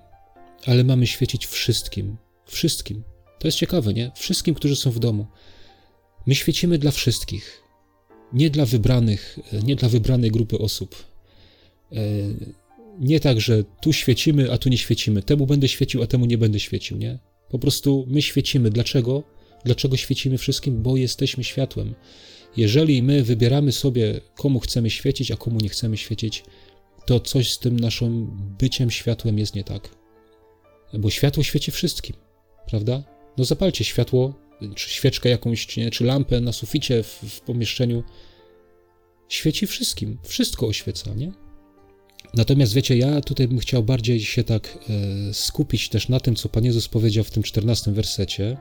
[0.66, 2.16] ale mamy świecić wszystkim.
[2.46, 3.04] Wszystkim.
[3.38, 4.10] To jest ciekawe, nie?
[4.14, 5.26] Wszystkim, którzy są w domu.
[6.26, 7.62] My świecimy dla wszystkich.
[8.32, 11.08] Nie dla wybranych, nie dla wybranej grupy osób,
[11.92, 11.96] E,
[13.00, 15.22] nie tak, że tu świecimy, a tu nie świecimy.
[15.22, 17.18] Temu będę świecił, a temu nie będę świecił, nie?
[17.48, 18.70] Po prostu my świecimy.
[18.70, 19.22] Dlaczego?
[19.64, 20.82] Dlaczego świecimy wszystkim?
[20.82, 21.94] Bo jesteśmy światłem.
[22.56, 26.44] Jeżeli my wybieramy sobie, komu chcemy świecić, a komu nie chcemy świecić,
[27.06, 29.88] to coś z tym naszym byciem światłem jest nie tak.
[30.98, 32.16] Bo światło świeci wszystkim,
[32.66, 33.04] prawda?
[33.38, 34.34] No zapalcie światło,
[34.74, 38.02] czy świeczkę jakąś, czy, nie, czy lampę na suficie w, w pomieszczeniu.
[39.28, 41.32] Świeci wszystkim, wszystko oświeca, nie?
[42.34, 44.78] Natomiast wiecie, ja tutaj bym chciał bardziej się tak
[45.30, 48.56] e, skupić też na tym, co Pan Jezus powiedział w tym czternastym wersecie,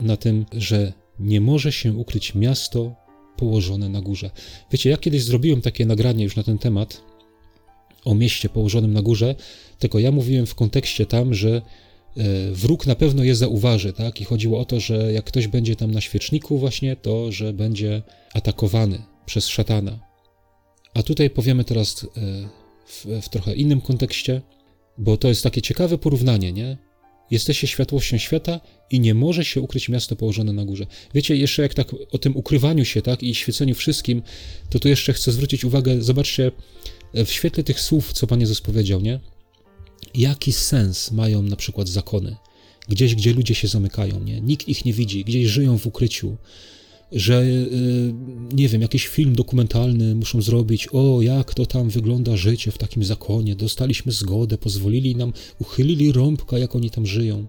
[0.00, 2.94] na tym, że nie może się ukryć miasto
[3.36, 4.30] położone na górze.
[4.72, 7.00] Wiecie, ja kiedyś zrobiłem takie nagranie już na ten temat
[8.04, 9.34] o mieście położonym na górze,
[9.78, 11.62] tylko ja mówiłem w kontekście tam, że
[12.16, 12.22] e,
[12.52, 14.20] wróg na pewno je zauważy, tak?
[14.20, 18.02] I chodziło o to, że jak ktoś będzie tam na świeczniku właśnie, to że będzie
[18.34, 19.98] atakowany przez szatana.
[20.94, 22.63] A tutaj powiemy teraz e,
[22.94, 24.42] w, w trochę innym kontekście,
[24.98, 26.76] bo to jest takie ciekawe porównanie, nie?
[27.30, 30.86] Jesteście światłością świata i nie może się ukryć miasto położone na górze.
[31.14, 34.22] Wiecie, jeszcze jak tak o tym ukrywaniu się, tak, i świeceniu wszystkim,
[34.70, 36.52] to tu jeszcze chcę zwrócić uwagę, zobaczcie,
[37.14, 39.20] w świetle tych słów, co Pan Jezus powiedział, nie?
[40.14, 42.36] Jaki sens mają na przykład zakony?
[42.88, 44.40] Gdzieś, gdzie ludzie się zamykają, nie?
[44.40, 46.36] Nikt ich nie widzi, gdzieś żyją w ukryciu,
[47.12, 48.14] że y,
[48.52, 53.04] nie wiem, jakiś film dokumentalny muszą zrobić, o jak to tam wygląda życie w takim
[53.04, 57.46] zakonie, dostaliśmy zgodę, pozwolili nam, uchylili rąbka, jak oni tam żyją.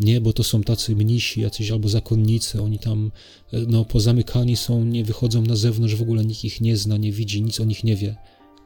[0.00, 3.10] Nie, bo to są tacy mnisi, jacyś albo zakonnicy, oni tam
[3.52, 7.12] e, no, pozamykani są, nie wychodzą na zewnątrz, w ogóle nikt ich nie zna, nie
[7.12, 8.16] widzi, nic o nich nie wie.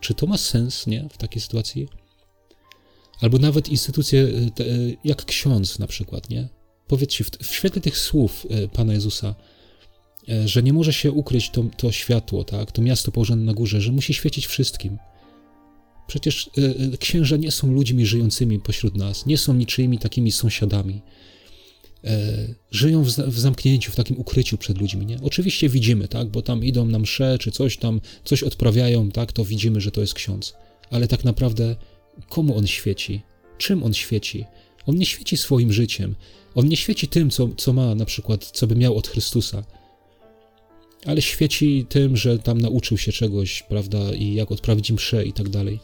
[0.00, 1.88] Czy to ma sens, nie, w takiej sytuacji?
[3.20, 4.53] Albo nawet instytucje e,
[5.05, 6.48] jak ksiądz na przykład, nie?
[6.86, 9.34] Powiedzcie, w, w świetle tych słów Pana Jezusa,
[10.45, 13.93] że nie może się ukryć to, to światło, tak, to miasto położone na górze, że
[13.93, 14.99] musi świecić wszystkim.
[16.07, 16.51] Przecież
[17.01, 21.03] księża nie są ludźmi żyjącymi pośród nas, nie są niczyimi takimi sąsiadami
[22.05, 25.18] e, żyją w, w, zamknięciu, w takim ukryciu przed ludźmi, nie?
[25.23, 29.45] Oczywiście widzimy, tak, bo tam idą na msze, czy coś tam, coś odprawiają, tak, to
[29.45, 30.55] widzimy, że to jest ksiądz.
[30.91, 31.77] Ale tak naprawdę
[32.29, 33.20] komu on świeci?
[33.59, 34.45] Czym on świeci?
[34.87, 36.14] On nie świeci swoim życiem.
[36.55, 39.64] On nie świeci tym, co, co ma na przykład, co by miał od Chrystusa.
[41.07, 45.48] Ale świeci tym, że tam nauczył się czegoś, prawda, i jak odprawić mszę i tak
[45.48, 45.80] dalej.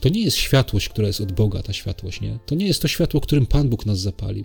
[0.00, 2.38] To nie jest światłość, która jest od Boga, ta światłość, nie?
[2.46, 4.44] To nie jest to światło, którym Pan Bóg nas zapalił.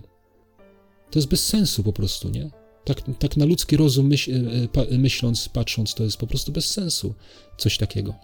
[1.10, 2.50] To jest bez sensu po prostu, nie?
[2.84, 4.32] Tak, tak na ludzki rozum myśl,
[4.76, 7.14] e, e, myśląc, patrząc, to jest po prostu bez sensu
[7.58, 8.14] coś takiego.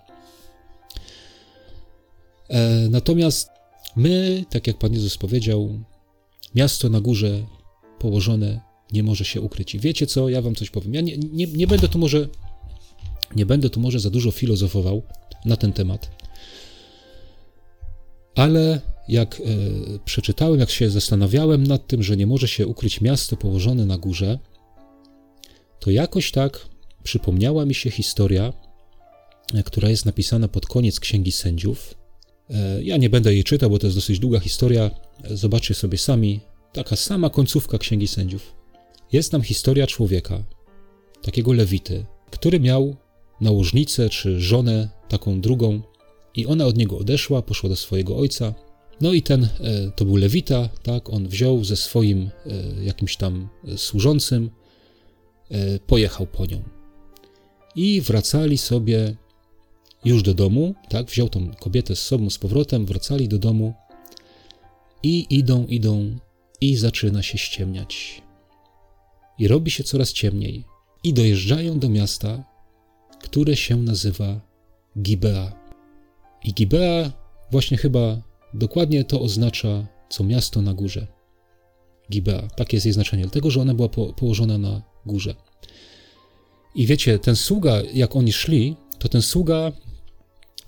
[2.49, 3.49] E, natomiast
[3.97, 5.85] my, tak jak Pan Jezus powiedział,
[6.55, 7.43] miasto na górze
[7.99, 8.61] położone
[8.95, 9.75] nie może się ukryć.
[9.75, 10.95] I wiecie co, ja wam coś powiem.
[10.95, 12.29] Ja nie, nie, nie będę tu może
[13.37, 15.03] nie będę tu może za dużo filozofował
[15.45, 16.11] na ten temat,
[18.35, 19.45] ale jak e,
[20.05, 24.39] przeczytałem, jak się zastanawiałem nad tym, że nie może się ukryć miasto położone na górze,
[25.81, 26.67] to jakoś tak
[27.03, 28.53] przypomniała mi się historia,
[29.55, 31.95] e, która jest napisana pod koniec Księgi Sędziów.
[32.51, 34.91] E, ja nie będę jej czytał, bo to jest dosyć długa historia.
[35.31, 36.41] Zobaczcie sobie sami.
[36.73, 38.64] Taka sama końcówka Księgi Sędziów.
[39.15, 40.45] Jest tam historia człowieka,
[41.23, 42.97] takiego lewity, który miał
[43.41, 45.81] nałożnicę czy żonę, taką drugą,
[46.35, 48.55] i ona od niego odeszła, poszła do swojego ojca.
[49.01, 49.49] No i ten, e,
[49.97, 54.51] to był lewita, tak, on wziął ze swoim e, jakimś tam e, służącym,
[55.87, 56.63] pojechał po nią.
[57.77, 59.17] I wracali sobie
[60.05, 63.75] już do domu, tak, wziął tą kobietę z sobą z powrotem, wracali do domu
[65.03, 66.17] i idą, idą
[66.61, 68.24] i zaczyna się ściemniać.
[69.39, 70.65] I robi się coraz ciemniej.
[71.05, 72.45] I dojeżdżają do miasta,
[73.23, 74.41] które się nazywa
[75.03, 75.53] Gibea.
[76.45, 77.13] I Gibea
[77.51, 78.23] właśnie chyba
[78.55, 81.07] dokładnie to oznacza, co miasto na górze.
[82.11, 85.35] Gibea, takie jest jej znaczenie, dlatego że ona była po, położona na górze.
[86.75, 89.73] I wiecie, ten sługa, jak oni szli, to ten sługa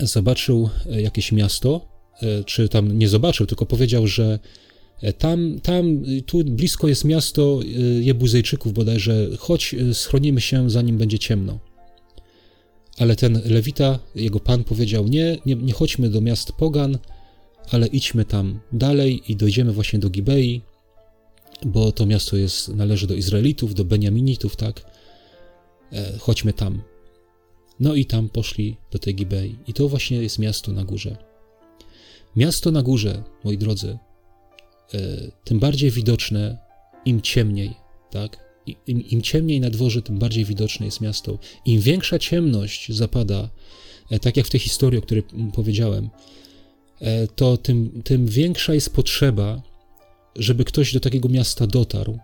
[0.00, 1.88] zobaczył e, jakieś miasto,
[2.22, 4.38] e, czy tam nie zobaczył, tylko powiedział, że
[5.18, 7.60] tam, tam, tu blisko jest miasto
[8.00, 11.58] Jebuzejczyków bodajże, chodź, schronimy się, zanim będzie ciemno.
[12.98, 16.98] Ale ten Lewita, jego pan powiedział: Nie, nie, nie chodźmy do miast Pogan,
[17.70, 20.62] ale idźmy tam dalej i dojdziemy właśnie do Gibei,
[21.66, 24.90] bo to miasto jest, należy do Izraelitów, do Beniaminitów, tak?
[25.92, 26.82] E, chodźmy tam.
[27.80, 29.58] No i tam poszli do tej Gibei.
[29.66, 31.16] I to właśnie jest miasto na górze.
[32.36, 33.98] Miasto na górze, moi drodzy, e,
[35.44, 36.58] tym bardziej widoczne,
[37.04, 37.74] im ciemniej,
[38.10, 38.46] tak?
[38.86, 41.38] Im, Im, ciemniej na dworze, tym bardziej widoczne jest miasto.
[41.64, 43.50] Im większa ciemność zapada,
[44.10, 45.24] e, tak jak w tej historii, o której
[45.54, 46.10] powiedziałem,
[47.00, 49.62] e, to tym, tym większa jest potrzeba,
[50.36, 52.18] żeby ktoś do takiego miasta dotarł.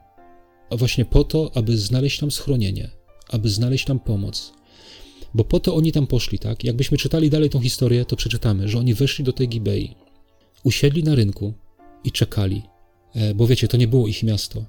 [0.71, 2.91] A właśnie po to, aby znaleźć tam schronienie,
[3.29, 4.53] aby znaleźć tam pomoc.
[5.35, 6.65] Bo po to oni tam poszli, tak?
[6.65, 9.95] Jakbyśmy czytali dalej tą historię, to przeczytamy, że oni weszli do tej Gibei,
[10.65, 11.55] usiedli na rynku
[12.05, 12.63] i czekali.
[13.15, 14.65] E, bo wiecie, to nie było ich miasto.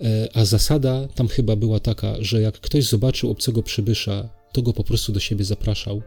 [0.00, 4.72] E, a zasada tam chyba była taka, że jak ktoś zobaczył obcego przybysza, to go
[4.72, 6.02] po prostu do siebie zapraszał,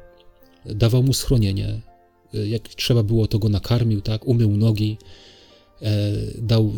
[0.65, 1.81] dawał mu schronienie,
[2.33, 4.97] e, jak trzeba było, to go nakarmił, tak, umył nogi,
[6.37, 6.73] dał,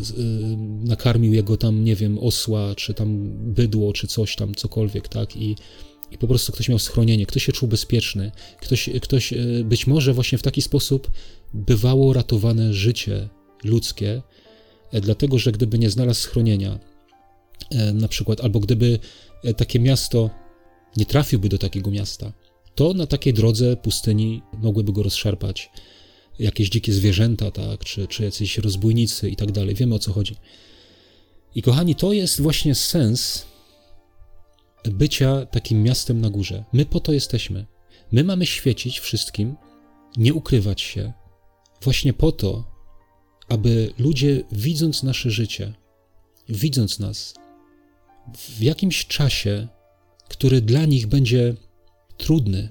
[0.84, 5.56] nakarmił jego tam, nie wiem, osła, czy tam bydło, czy coś tam, cokolwiek, tak, i,
[6.10, 9.34] i po prostu ktoś miał schronienie, ktoś się czuł bezpieczny, ktoś, ktoś
[9.64, 11.10] być może właśnie w taki sposób
[11.54, 13.28] bywało ratowane życie
[13.64, 14.22] ludzkie,
[14.92, 16.78] dlatego że gdyby nie znalazł schronienia,
[17.70, 18.98] E, na przykład, albo gdyby
[19.44, 20.30] e, takie miasto
[20.96, 22.32] nie trafiłby do takiego miasta,
[22.74, 25.70] to na takiej drodze pustyni mogłyby go rozszarpać
[26.38, 29.74] jakieś dzikie zwierzęta, tak, czy, czy jacyś rozbójnicy i tak dalej.
[29.74, 30.36] Wiemy o co chodzi.
[31.54, 33.46] I kochani, to jest właśnie sens
[34.84, 36.64] bycia takim miastem na górze.
[36.72, 37.66] My po to jesteśmy.
[38.12, 39.56] My mamy świecić wszystkim,
[40.16, 41.12] nie ukrywać się,
[41.82, 42.73] właśnie po to,
[43.48, 45.72] aby ludzie, widząc nasze życie,
[46.48, 47.34] widząc nas,
[48.34, 49.68] w jakimś czasie,
[50.28, 51.54] który dla nich będzie
[52.16, 52.68] trudny,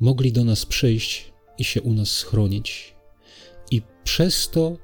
[0.00, 2.94] mogli do nas przyjść i się u nas schronić.
[3.70, 4.76] I przez to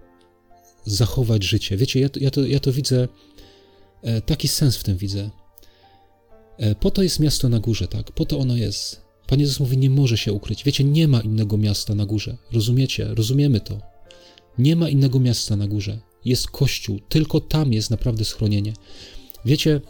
[0.84, 1.76] zachować życie.
[1.76, 3.09] Wiecie, ja to, ja to, ja to widzę,
[4.02, 5.30] e, taki sens w tym widzę.
[6.59, 8.12] E, po to jest miasto na górze, tak?
[8.12, 9.07] Po to ono jest.
[9.26, 10.64] Pan Jezus mówi, nie może się ukryć.
[10.64, 12.36] Wiecie, nie ma innego miasta na górze.
[12.52, 13.14] Rozumiecie?
[13.14, 13.95] Rozumiemy to.
[14.59, 15.98] Nie ma innego miasta na górze.
[16.24, 18.72] Jest Kościół, tylko tam jest naprawdę schronienie.
[19.44, 19.80] Wiecie,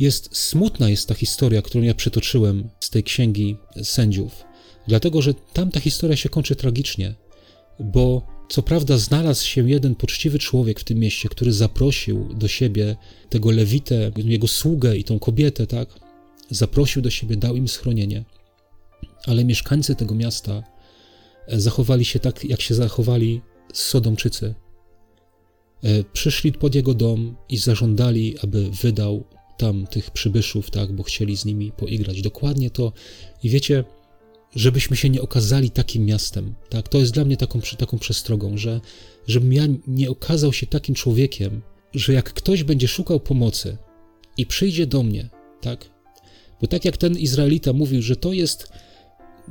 [0.00, 4.44] jest smutna jest ta historia, którą ja przytoczyłem z tej księgi sędziów,
[4.88, 7.14] dlatego że tam ta historia się kończy tragicznie,
[7.80, 12.96] bo co prawda znalazł się jeden poczciwy człowiek w tym mieście, który zaprosił do siebie
[13.28, 15.88] tego lewitę, jego sługę i tą kobietę, tak?
[16.50, 18.24] Zaprosił do siebie, dał im schronienie.
[19.26, 20.62] Ale mieszkańcy tego miasta
[21.52, 23.40] zachowali się tak, jak się zachowali
[23.72, 24.54] Sodomczycy.
[25.82, 29.24] E, przyszli pod jego dom i zażądali, aby wydał
[29.56, 32.22] tam tych przybyszów, tak, bo chcieli z nimi poigrać.
[32.22, 32.92] Dokładnie to.
[33.42, 33.84] I wiecie,
[34.54, 38.80] żebyśmy się nie okazali takim miastem, tak, to jest dla mnie taką, taką przestrogą, że
[39.26, 41.62] żebym ja nie okazał się takim człowiekiem,
[41.94, 43.76] że jak ktoś będzie szukał pomocy
[44.36, 45.30] i przyjdzie do mnie,
[45.60, 45.90] tak,
[46.60, 48.72] bo tak jak ten Izraelita mówił, że to jest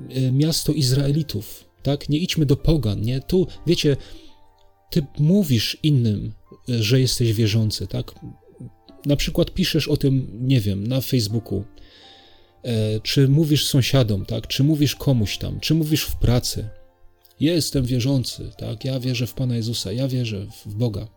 [0.10, 3.97] e, miasto Izraelitów, tak, nie idźmy do pogan, nie, tu, wiecie,
[4.89, 6.33] ty mówisz innym,
[6.69, 8.15] e, że jesteś wierzący, tak,
[9.05, 11.63] na przykład piszesz o tym, nie wiem, na Facebooku,
[12.63, 16.69] e, czy mówisz sąsiadom, tak, czy mówisz komuś tam, czy mówisz w pracy.
[17.39, 21.07] Jestem wierzący, tak, ja wierzę w Pana Jezusa, ja wierzę w Boga.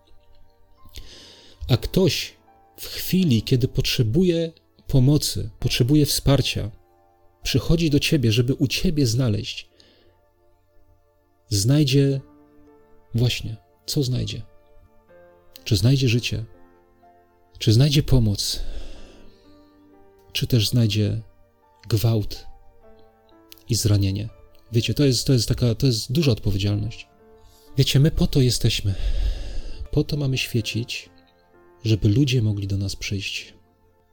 [1.68, 2.32] A ktoś
[2.76, 4.52] w chwili, kiedy potrzebuje
[4.86, 6.70] pomocy, potrzebuje wsparcia,
[7.42, 9.71] przychodzi do ciebie, żeby u ciebie znaleźć,
[11.54, 12.20] znajdzie
[13.14, 14.42] właśnie, co znajdzie?
[15.64, 16.44] Czy znajdzie życie?
[17.58, 18.62] Czy znajdzie pomoc,
[20.32, 21.20] czy też znajdzie
[21.88, 22.46] gwałt
[23.68, 24.28] i zranienie?
[24.72, 27.08] Wiecie, to jest, to jest taka, to jest duża odpowiedzialność.
[27.78, 28.94] Wiecie, my po to jesteśmy.
[29.90, 31.10] Po to mamy świecić,
[31.84, 33.54] żeby ludzie mogli do nas przyjść.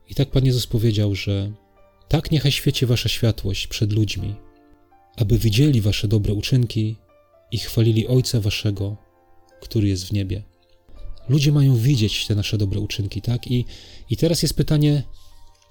[0.10, 1.52] I tak Pan Jezus powiedział, że
[2.08, 4.36] tak niechaj świeci wasza światłość przed ludźmi,
[5.16, 6.96] aby widzieli wasze dobre uczynki
[7.52, 8.98] i chwalili Ojca waszego,
[9.62, 10.44] który jest w niebie.
[11.30, 13.52] Ludzie mają widzieć te nasze dobre uczynki, tak?
[13.52, 13.66] I,
[14.10, 15.04] I teraz jest pytanie,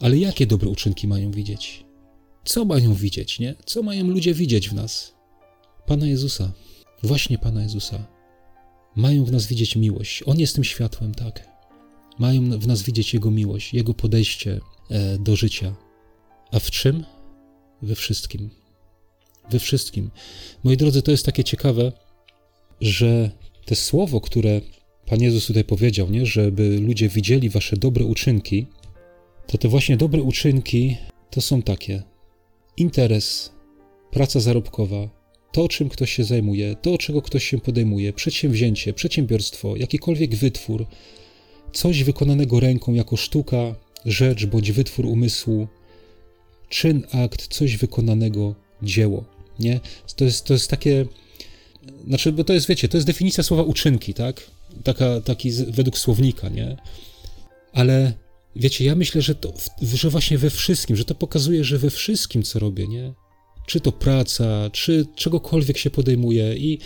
[0.01, 1.85] ale jakie dobre uczynki mają widzieć?
[2.45, 3.55] Co mają widzieć, nie?
[3.66, 5.14] Co mają ludzie widzieć w nas?
[5.87, 6.53] Pana Jezusa,
[7.03, 8.07] właśnie Pana Jezusa.
[8.97, 10.22] Mają w nas widzieć miłość.
[10.26, 11.49] On jest tym światłem, tak.
[12.18, 14.61] Mają w nas widzieć Jego miłość, Jego podejście
[14.91, 15.74] e, do życia.
[16.53, 17.05] A w czym?
[17.83, 18.51] We wszystkim.
[19.53, 20.11] We wszystkim.
[20.65, 21.93] Moi drodzy, to jest takie ciekawe,
[22.81, 23.31] że
[23.65, 24.61] te słowo, które
[25.07, 28.67] Pan Jezus tutaj powiedział, nie, żeby ludzie widzieli wasze dobre uczynki,
[29.47, 30.97] to te właśnie dobre uczynki
[31.31, 32.03] to są takie:
[32.77, 33.53] interes,
[34.11, 35.09] praca zarobkowa,
[35.53, 40.87] to, czym ktoś się zajmuje, to, czego ktoś się podejmuje, przedsięwzięcie, przedsiębiorstwo, jakikolwiek wytwór,
[41.73, 43.75] coś wykonanego ręką jako sztuka,
[44.05, 45.69] rzecz bądź wytwór umysłu,
[46.69, 49.38] czyn, akt, coś wykonanego, dzieło.
[49.59, 49.81] Nie?
[50.17, 51.07] To, jest, to jest takie.
[52.07, 54.51] Znaczy, bo to jest, wiecie, to jest definicja słowa uczynki, tak?
[54.85, 56.77] taka, taki według słownika, nie?
[57.73, 58.13] Ale
[58.57, 59.53] wiecie, ja myślę, że to,
[59.83, 63.13] że właśnie we wszystkim, że to pokazuje, że we wszystkim, co robię, nie?
[63.67, 66.79] Czy to praca, czy czegokolwiek się podejmuje i,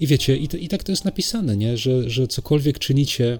[0.00, 1.76] i wiecie, i, i tak to jest napisane, nie?
[1.76, 3.38] Że, że cokolwiek czynicie,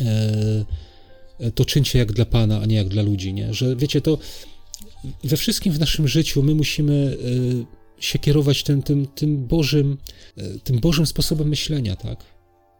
[0.00, 3.54] e, to czyńcie jak dla Pana, a nie jak dla ludzi, nie?
[3.54, 4.18] Że wiecie, to
[5.24, 7.16] we wszystkim w naszym życiu my musimy
[7.98, 9.98] e, się kierować tym, tym, tym, Bożym,
[10.36, 12.24] e, tym Bożym sposobem myślenia, tak?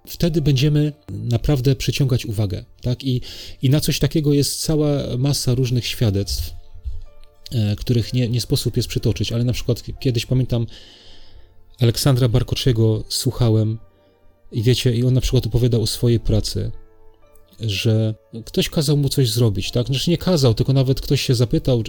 [0.07, 2.65] wtedy będziemy naprawdę przyciągać uwagę.
[2.83, 3.05] Tak?
[3.05, 3.21] I,
[3.63, 6.55] I na coś takiego jest cała masa różnych świadectw,
[7.53, 10.67] e, których nie, nie sposób jest przytoczyć, ale na przykład kiedyś pamiętam
[11.81, 13.79] Aleksandra Barkoczego słuchałem
[14.53, 16.71] i wiecie, i on na przykład opowiadał o swojej pracy,
[17.61, 19.87] że ktoś kazał mu coś zrobić, tak?
[19.87, 21.83] Znaczy nie kazał, tylko nawet ktoś się zapytał,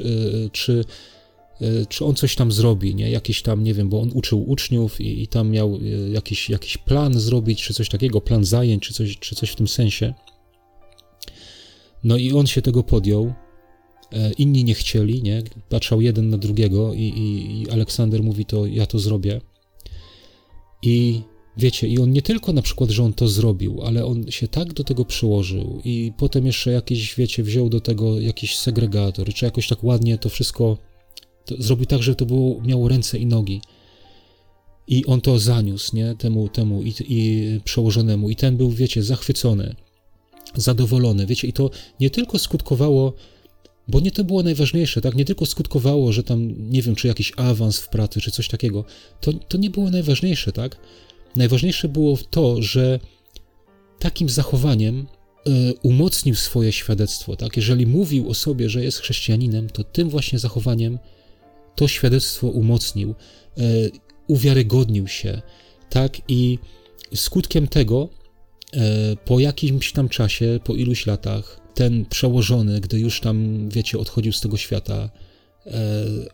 [0.51, 0.84] czy
[1.89, 3.11] czy on coś tam zrobi, nie?
[3.11, 6.78] Jakiś tam, nie wiem, bo on uczył uczniów i, i tam miał e, jakiś, jakiś
[6.78, 10.13] plan zrobić, czy coś takiego, plan zajęć, czy coś, czy coś w tym sensie.
[12.03, 13.34] No i on się tego podjął.
[14.13, 15.43] E, inni nie chcieli, nie?
[15.70, 19.41] Patrzał jeden na drugiego i, i, i Aleksander mówi to, ja to zrobię.
[20.82, 21.22] I
[21.60, 24.74] wiecie, i on nie tylko na przykład, że on to zrobił, ale on się tak
[24.74, 29.68] do tego przyłożył i potem jeszcze jakiś, wiecie, wziął do tego jakiś segregator, czy jakoś
[29.68, 30.78] tak ładnie to wszystko
[31.60, 33.62] zrobił tak, że to było, miało ręce i nogi.
[34.88, 38.30] I on to zaniósł, nie, temu, temu i, i przełożonemu.
[38.30, 39.76] I ten był, wiecie, zachwycony,
[40.55, 43.14] zadowolony, wiecie, i to nie tylko skutkowało,
[43.88, 47.32] bo nie to było najważniejsze, tak, nie tylko skutkowało, że tam, nie wiem, czy jakiś
[47.38, 48.86] awans w pracy, czy coś takiego,
[49.22, 50.78] to, to nie było najważniejsze, tak,
[51.36, 52.99] Najważniejsze było to, że
[53.99, 57.36] takim zachowaniem e, umocnił swoje świadectwo.
[57.36, 57.57] Tak?
[57.57, 60.99] Jeżeli mówił o sobie, że jest chrześcijaninem, to tym właśnie zachowaniem
[61.75, 63.15] to świadectwo umocnił,
[63.57, 63.61] e,
[64.27, 65.41] uwiarygodnił się.
[65.89, 66.21] Tak?
[66.27, 66.59] I
[67.15, 68.09] skutkiem tego,
[68.73, 68.80] e,
[69.25, 74.41] po jakimś tam czasie, po iluś latach, ten przełożony, gdy już tam, wiecie, odchodził z
[74.41, 75.09] tego świata,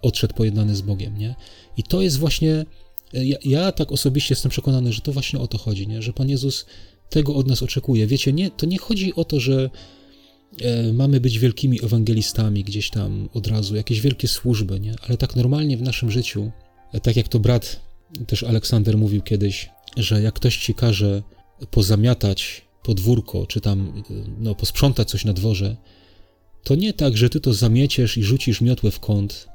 [0.01, 1.17] odszedł pojednany z Bogiem.
[1.17, 1.35] Nie?
[1.77, 2.65] I to jest właśnie.
[3.13, 6.01] Ja, ja, tak osobiście jestem przekonany, że to właśnie o to chodzi, nie?
[6.01, 6.65] że Pan Jezus
[7.09, 8.07] tego od nas oczekuje.
[8.07, 9.69] Wiecie, nie, to nie chodzi o to, że
[10.61, 14.95] e, mamy być wielkimi ewangelistami gdzieś tam od razu, jakieś wielkie służby, nie?
[15.07, 16.51] Ale tak normalnie w naszym życiu,
[16.93, 17.81] e, tak jak to brat
[18.27, 21.23] też Aleksander mówił kiedyś, że jak ktoś ci każe
[21.71, 25.75] pozamiatać podwórko, czy tam e, no, posprzątać coś na dworze,
[26.63, 29.47] to nie tak, że ty to zamieciesz i rzucisz miotłę w kąt,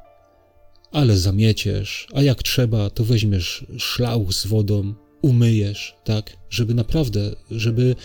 [0.93, 7.97] ale zamieciesz, a jak trzeba, to weźmiesz szlauch z wodą, umyjesz, tak, żeby naprawdę, żeby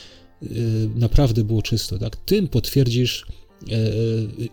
[0.44, 0.48] e,
[0.96, 3.26] naprawdę było czysto, tak, tym potwierdzisz,
[3.72, 3.88] e, e,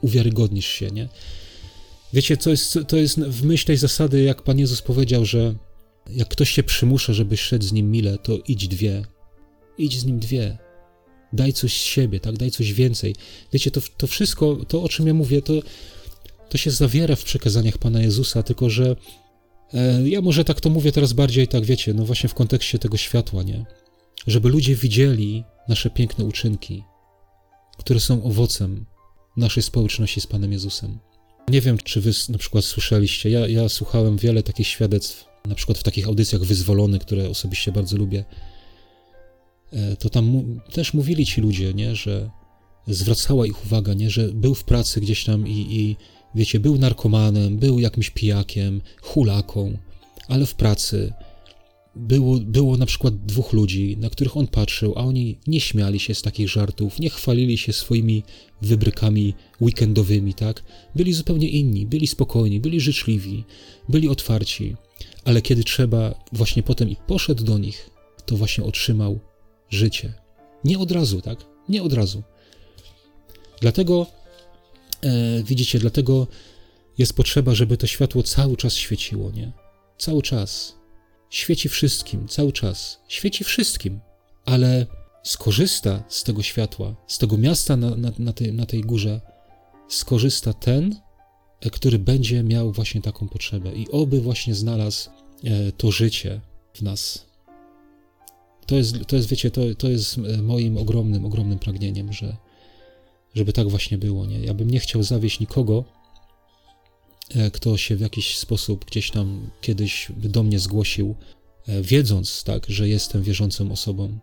[0.00, 1.08] uwiarygodnisz się, nie?
[2.12, 5.54] Wiecie, to jest, to jest w myśl tej zasady, jak Pan Jezus powiedział, że
[6.10, 9.04] jak ktoś się przymusza, żebyś szedł z nim mile, to idź dwie.
[9.78, 10.58] Idź z nim dwie.
[11.32, 12.38] Daj coś z siebie, tak?
[12.38, 13.14] Daj coś więcej.
[13.52, 15.52] Wiecie, to, to wszystko, to o czym ja mówię, to,
[16.53, 18.96] to się zawiera w przekazaniach Pana Jezusa, tylko że
[19.74, 22.96] E, ja może tak to mówię teraz bardziej, tak wiecie, no właśnie w kontekście tego
[22.96, 23.64] światła, nie?
[24.26, 26.84] Żeby ludzie widzieli nasze piękne uczynki,
[27.78, 28.86] które są owocem
[29.36, 30.98] naszej społeczności z Panem Jezusem.
[31.48, 35.78] Nie wiem, czy wy na przykład słyszeliście, ja, ja słuchałem wiele takich świadectw, na przykład
[35.78, 38.24] w takich audycjach Wyzwolony, które osobiście bardzo lubię,
[39.72, 40.42] e, to tam
[40.72, 42.30] też mówili ci ludzie, nie, że
[42.86, 45.96] zwracała ich uwaga, nie, że był w pracy gdzieś tam i, i
[46.34, 49.78] Wiecie, był narkomanem, był jakimś pijakiem, hulaką,
[50.28, 51.12] ale w pracy
[51.96, 56.14] było, było na przykład dwóch ludzi, na których on patrzył, a oni nie śmiali się
[56.14, 58.22] z takich żartów, nie chwalili się swoimi
[58.62, 60.62] wybrykami weekendowymi, tak?
[60.94, 63.44] Byli zupełnie inni, byli spokojni, byli życzliwi,
[63.88, 64.76] byli otwarci,
[65.24, 67.90] ale kiedy trzeba, właśnie potem i poszedł do nich,
[68.26, 69.20] to właśnie otrzymał
[69.70, 70.14] życie.
[70.64, 71.38] Nie od razu, tak?
[71.68, 72.22] Nie od razu.
[73.60, 74.06] Dlatego
[75.05, 76.26] E, widzicie, dlatego
[76.98, 79.53] jest potrzeba, żeby to światło cały czas świeciło, nie?
[79.98, 80.76] Cały czas.
[81.30, 83.00] Świeci wszystkim, cały czas.
[83.09, 84.00] Świeci wszystkim,
[84.44, 84.86] ale
[85.22, 89.20] skorzysta z tego światła, z tego miasta na, na, na, tej, na tej górze,
[89.88, 90.96] skorzysta ten,
[91.61, 95.11] e, który będzie miał właśnie taką potrzebę i oby właśnie znalazł
[95.44, 96.40] e, to życie
[96.74, 97.26] w nas.
[98.66, 102.36] To jest, to jest wiecie, to, to jest moim ogromnym, ogromnym pragnieniem, że,
[103.34, 104.40] żeby tak właśnie było, nie?
[104.40, 105.84] Ja bym nie chciał zawieść nikogo,
[107.34, 111.14] e, kto się w jakiś sposób gdzieś tam kiedyś do mnie zgłosił,
[111.68, 114.18] e, wiedząc, tak, że jestem wierzącą osobą,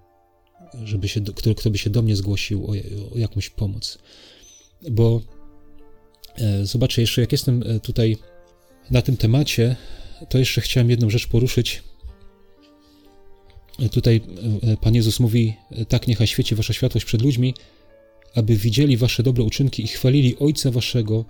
[0.83, 2.73] żeby się, kto, kto by się do mnie zgłosił o,
[3.15, 3.97] o jakąś pomoc.
[4.91, 5.21] Bo
[6.37, 8.17] e, zobaczę jeszcze, jak jestem tutaj
[8.91, 9.75] na tym temacie,
[10.29, 11.83] to jeszcze chciałem jedną rzecz poruszyć.
[13.91, 14.21] Tutaj
[14.81, 15.53] Pan Jezus mówi,
[15.89, 17.53] tak niechaj świeci wasza światłość przed ludźmi,
[18.35, 21.25] aby widzieli wasze dobre uczynki i chwalili Ojca waszego,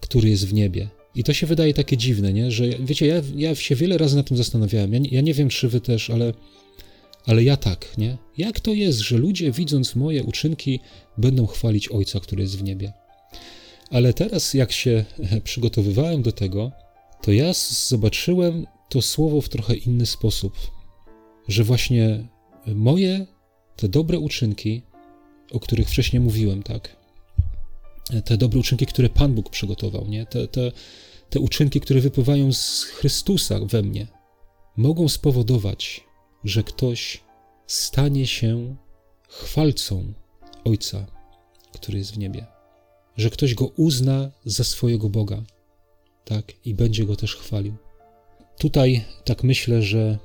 [0.00, 0.88] który jest w niebie.
[1.14, 2.50] I to się wydaje takie dziwne, nie?
[2.50, 4.94] że wiecie, ja, ja się wiele razy na tym zastanawiałem.
[4.94, 6.34] Ja, ja nie wiem, czy wy też, ale,
[7.26, 8.18] ale ja tak, nie?
[8.38, 10.80] Jak to jest, że ludzie, widząc moje uczynki,
[11.18, 12.92] będą chwalić Ojca, który jest w niebie?
[13.90, 15.04] Ale teraz, jak się
[15.44, 16.72] przygotowywałem do tego,
[17.22, 20.58] to ja zobaczyłem to słowo w trochę inny sposób.
[21.48, 22.28] Że właśnie
[22.66, 23.26] moje
[23.76, 24.82] te dobre uczynki
[25.52, 26.96] o których wcześniej mówiłem, tak?
[28.24, 30.26] Te dobre uczynki, które Pan Bóg przygotował, nie?
[30.26, 30.72] Te, te,
[31.30, 34.06] te uczynki, które wypływają z Chrystusa we mnie,
[34.76, 36.04] mogą spowodować,
[36.44, 37.20] że ktoś
[37.66, 38.76] stanie się
[39.28, 40.12] chwalcą
[40.64, 41.06] Ojca,
[41.72, 42.46] który jest w niebie.
[43.16, 45.42] Że ktoś go uzna za swojego Boga,
[46.24, 46.52] tak?
[46.64, 47.74] I będzie go też chwalił.
[48.58, 50.18] Tutaj tak myślę, że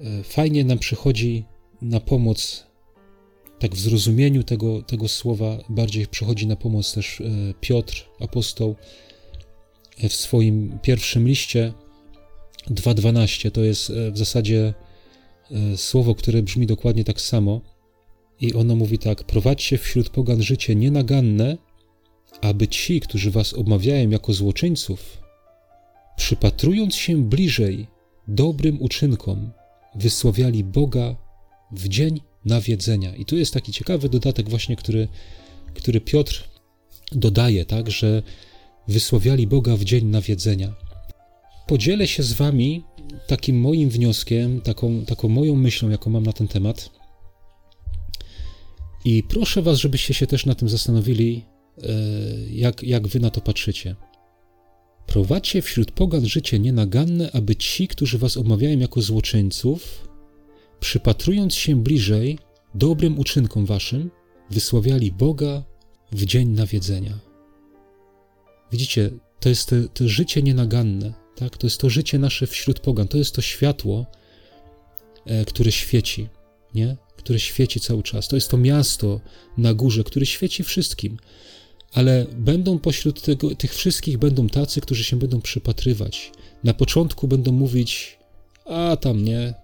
[0.00, 1.44] e, fajnie nam przychodzi
[1.82, 2.65] na pomoc
[3.58, 7.24] tak w zrozumieniu tego, tego słowa bardziej przychodzi na pomoc też e,
[7.60, 8.76] Piotr, apostoł,
[9.98, 11.72] e, w swoim pierwszym liście
[12.70, 13.50] 2.12.
[13.50, 14.74] To jest e, w zasadzie
[15.76, 17.60] słowo, które brzmi dokładnie tak samo.
[18.40, 21.58] I ono mówi tak: Prowadźcie wśród pogan życie nienaganne,
[22.40, 25.22] aby ci, którzy was obmawiają jako złoczyńców,
[26.16, 27.86] przypatrując się bliżej
[28.28, 29.50] dobrym uczynkom,
[29.94, 31.16] wysławiali Boga
[31.72, 33.16] w dzień nawiedzenia.
[33.16, 35.08] I tu jest taki ciekawy dodatek właśnie, który,
[35.74, 36.44] który Piotr
[37.12, 38.22] dodaje, tak, że
[38.88, 40.74] wysławiali Boga w dzień nawiedzenia.
[41.66, 42.84] podzielę się z wami
[43.26, 46.90] takim moim wnioskiem, taką, taką moją myślą, jaką mam na ten temat.
[49.04, 51.44] I proszę was, żebyście się też na tym zastanowili,
[51.82, 51.92] e,
[52.50, 53.96] jak, jak wy na to patrzycie.
[55.06, 60.05] Prowadźcie wśród pogan życie nienaganne, aby ci, którzy was omawiają jako złoczyńców,
[60.80, 62.38] przypatrując się bliżej
[62.74, 64.10] dobrym uczynkom waszym,
[64.50, 65.62] wysławiali Boga
[66.12, 67.18] w dzień nawiedzenia.
[68.72, 69.10] Widzicie,
[69.40, 71.56] to jest to, to życie nienaganne, tak?
[71.56, 74.06] To jest to życie nasze wśród pogan, to jest to światło,
[75.26, 76.28] e, które świeci,
[76.74, 76.96] nie?
[77.16, 78.28] Które świeci cały czas.
[78.28, 79.20] To jest to miasto
[79.58, 81.16] na górze, które świeci wszystkim.
[81.92, 86.32] Ale będą pośród tego, tych wszystkich będą tacy, którzy się będą przypatrywać.
[86.64, 88.18] Na początku będą mówić,
[88.64, 89.54] a tam nie,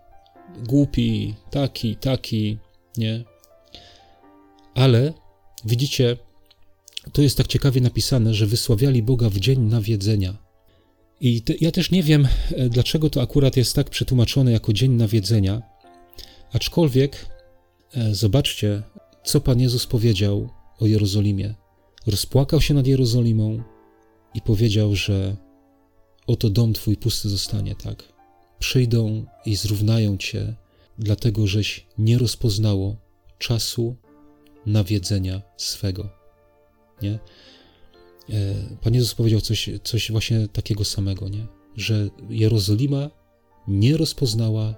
[0.69, 2.59] głupi, taki, taki,
[2.97, 3.25] nie.
[4.75, 5.13] Ale
[5.65, 6.17] widzicie,
[7.13, 10.37] to jest tak ciekawie napisane, że wysławiali Boga w dzień nawiedzenia.
[11.21, 14.93] I te, ja też nie wiem, e, dlaczego to akurat jest tak przetłumaczone jako dzień
[14.93, 15.63] nawiedzenia,
[16.53, 17.27] aczkolwiek
[17.95, 18.83] e, zobaczcie,
[19.25, 20.49] co Pan Jezus powiedział
[20.79, 21.55] o Jerozolimie.
[22.07, 23.63] Rozpłakał się nad Jerozolimą
[24.35, 25.37] i powiedział, że
[26.27, 28.12] oto dom Twój pusty zostanie, tak?
[28.63, 30.55] Przyjdą i zrównają Cię,
[30.99, 32.97] dlatego żeś nie rozpoznało
[33.39, 33.97] czasu
[34.67, 36.09] nawiedzenia swego.
[37.03, 37.11] Nie?
[37.11, 37.19] E,
[38.83, 41.47] Pan Jezus powiedział coś, coś właśnie takiego samego, nie?
[41.77, 43.11] że Jerozolima
[43.69, 44.75] nie rozpoznała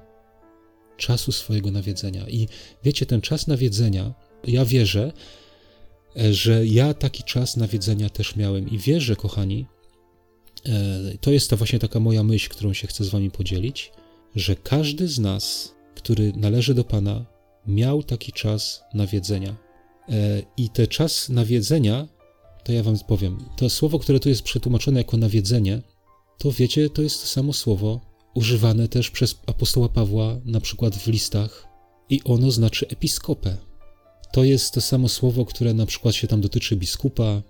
[0.97, 2.29] czasu swojego nawiedzenia.
[2.29, 2.49] I
[2.85, 4.15] wiecie, ten czas nawiedzenia,
[4.45, 5.13] ja wierzę,
[6.17, 9.67] e, że ja taki czas nawiedzenia też miałem i wierzę, kochani,
[11.21, 13.93] to jest ta właśnie taka moja myśl, którą się chcę z wami podzielić,
[14.35, 17.25] że każdy z nas, który należy do Pana,
[17.67, 19.57] miał taki czas nawiedzenia.
[20.57, 22.09] I ten czas nawiedzenia
[22.65, 23.45] to ja wam powiem.
[23.57, 25.83] To słowo, które tu jest przetłumaczone jako nawiedzenie,
[26.39, 28.01] to wiecie, to jest to samo słowo
[28.35, 31.67] używane też przez apostoła Pawła na przykład w listach
[32.11, 33.57] i ono znaczy episkopę.
[34.33, 37.43] To jest to samo słowo, które na przykład się tam dotyczy biskupa,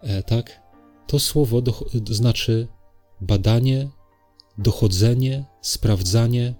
[0.00, 0.61] e, tak?
[1.06, 2.68] To słowo do, znaczy
[3.20, 3.88] badanie,
[4.58, 6.54] dochodzenie, sprawdzanie,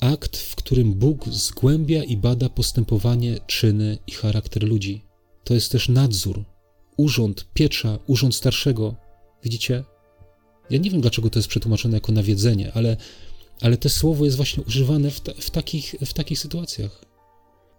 [0.00, 5.04] akt, w którym Bóg zgłębia i bada postępowanie, czyny i charakter ludzi.
[5.44, 6.44] To jest też nadzór,
[6.96, 8.94] urząd, piecza, urząd starszego.
[9.42, 9.84] Widzicie?
[10.70, 12.96] Ja nie wiem, dlaczego to jest przetłumaczone jako nawiedzenie, ale,
[13.60, 17.04] ale to słowo jest właśnie używane w, w, takich, w takich sytuacjach.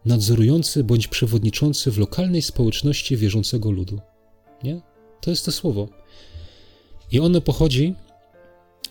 [0.05, 3.99] Nadzorujący bądź przewodniczący w lokalnej społeczności wierzącego ludu.
[4.63, 4.81] Nie?
[5.25, 5.87] To jest to słowo.
[7.11, 7.93] I ono pochodzi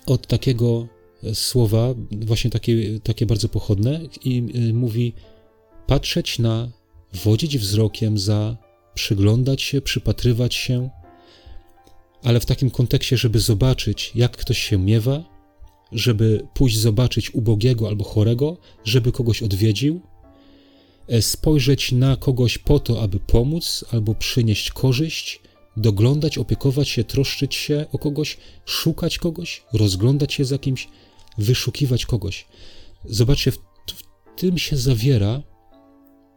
[0.06, 0.88] od takiego
[1.34, 5.12] słowa, właśnie takie, takie bardzo pochodne, i y, mówi
[5.86, 6.70] patrzeć na,
[7.24, 8.56] wodzić wzrokiem za
[8.94, 10.90] przyglądać się, przypatrywać się,
[12.22, 15.24] ale w takim kontekście, żeby zobaczyć, jak ktoś się miewa,
[15.92, 20.00] żeby pójść zobaczyć ubogiego albo chorego, żeby kogoś odwiedził,
[21.08, 25.43] e, spojrzeć na kogoś po to, aby pomóc albo przynieść korzyść,
[25.76, 30.88] doglądać, opiekować się, troszczyć się o kogoś, szukać kogoś, rozglądać się za kimś,
[31.38, 32.46] wyszukiwać kogoś.
[33.04, 33.58] Zobaczcie, w,
[33.94, 34.02] w
[34.36, 35.42] tym się zawiera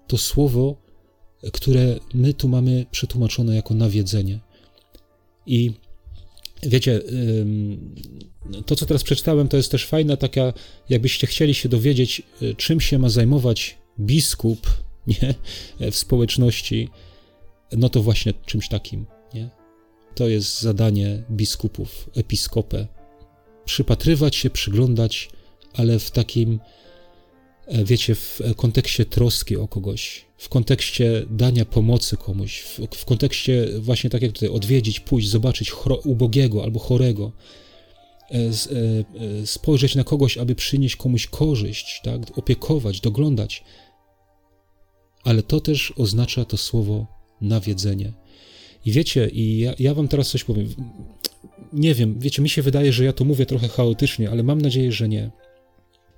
[0.07, 0.88] to słowo
[1.53, 4.39] które my tu mamy przetłumaczone jako nawiedzenie.
[5.45, 5.71] I
[6.63, 7.01] wiecie,
[8.65, 10.53] to co teraz przeczytałem, to jest też fajna taka,
[10.89, 14.67] jakbyście chcieli się dowiedzieć, y, czym się ma zajmować biskup
[15.07, 15.35] nie,
[15.91, 16.89] w społeczności,
[17.71, 19.05] no to właśnie czymś takim.
[20.18, 22.88] To jest zadanie biskupów, episkopę.
[23.65, 25.30] Przypatrywać się, przyglądać,
[25.74, 26.59] ale w takim
[27.68, 33.68] E, wiecie, w kontekście troski o kogoś, w kontekście dania pomocy komuś, w, w kontekście
[33.80, 35.72] właśnie tak jak tutaj odwiedzić, pójść, zobaczyć
[36.03, 37.32] ubogiego albo chorego,
[38.32, 42.38] e, e, spojrzeć na kogoś, aby przynieść komuś korzyść, tak?
[42.38, 43.63] opiekować, doglądać.
[45.24, 47.07] Ale to też oznacza to słowo
[47.41, 48.13] nawiedzenie.
[48.86, 50.67] I wiecie, i ja, ja wam teraz coś powiem.
[51.73, 54.91] Nie wiem, wiecie, mi się wydaje, że ja to mówię trochę chaotycznie, ale mam nadzieję,
[54.91, 55.32] że nie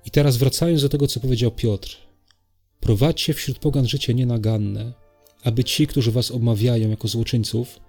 [0.06, 1.96] i teraz wracając do tego, co powiedział Piotr.
[2.80, 4.92] Prowadźcie wśród pogan życie nienaganne,
[5.42, 7.80] aby ci, którzy was omawiają jako złoczyńców,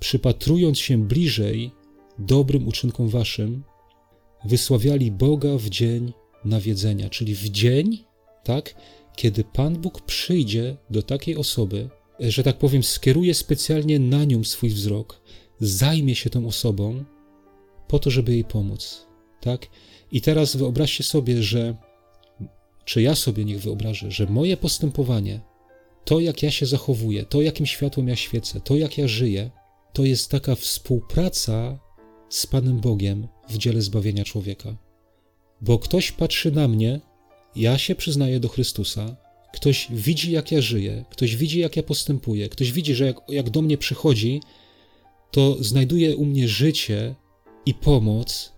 [0.00, 1.70] przypatrując się bliżej
[2.18, 3.62] dobrym uczynkom waszym,
[4.44, 6.12] wysławiali Boga w dzień
[6.44, 8.04] nawiedzenia, czyli w dzień,
[8.44, 8.74] tak,
[9.16, 11.88] kiedy Pan Bóg przyjdzie do takiej osoby,
[12.20, 15.22] że tak powiem, skieruje specjalnie na nią swój wzrok,
[15.60, 17.04] zajmie się tą osobą
[17.88, 19.06] po to, żeby jej pomóc,
[19.40, 19.66] tak?
[20.12, 21.76] I teraz wyobraźcie sobie, że,
[22.84, 25.40] czy ja sobie niech wyobrażę, że moje postępowanie,
[26.04, 29.50] to jak ja się zachowuję, to jakim światłem ja świecę, to jak ja żyję,
[29.92, 31.78] to jest taka współpraca
[32.28, 34.76] z Panem Bogiem w dziele zbawienia człowieka.
[35.60, 37.00] Bo ktoś patrzy na mnie,
[37.56, 39.16] ja się przyznaję do Chrystusa,
[39.52, 43.50] ktoś widzi, jak ja żyję, ktoś widzi, jak ja postępuję, ktoś widzi, że jak, jak
[43.50, 44.40] do mnie przychodzi,
[45.30, 47.14] to znajduje u mnie życie
[47.66, 48.52] i pomoc,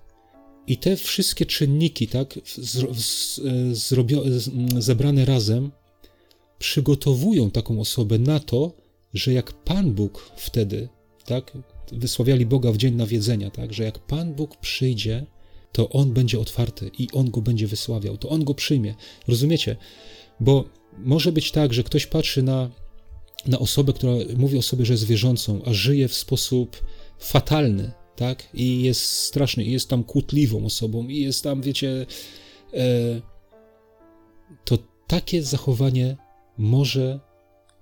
[0.66, 2.38] i te wszystkie czynniki, tak,
[3.72, 4.22] zrobio,
[4.78, 5.70] zebrane razem,
[6.58, 8.72] przygotowują taką osobę na to,
[9.14, 10.88] że jak Pan Bóg wtedy,
[11.24, 11.52] tak,
[11.92, 15.26] wysławiali Boga w dzień nawiedzenia, tak, że jak Pan Bóg przyjdzie,
[15.72, 18.94] to On będzie otwarty i On go będzie wysławiał, to On go przyjmie.
[19.28, 19.76] Rozumiecie?
[20.40, 20.64] Bo
[20.98, 22.70] może być tak, że ktoś patrzy na,
[23.46, 26.86] na osobę, która mówi o sobie, że jest wierzącą, a żyje w sposób
[27.18, 28.48] fatalny, tak?
[28.54, 32.06] I jest straszny, i jest tam kłótliwą osobą, i jest tam, wiecie,
[32.74, 33.20] e,
[34.64, 36.16] to takie zachowanie
[36.58, 37.20] może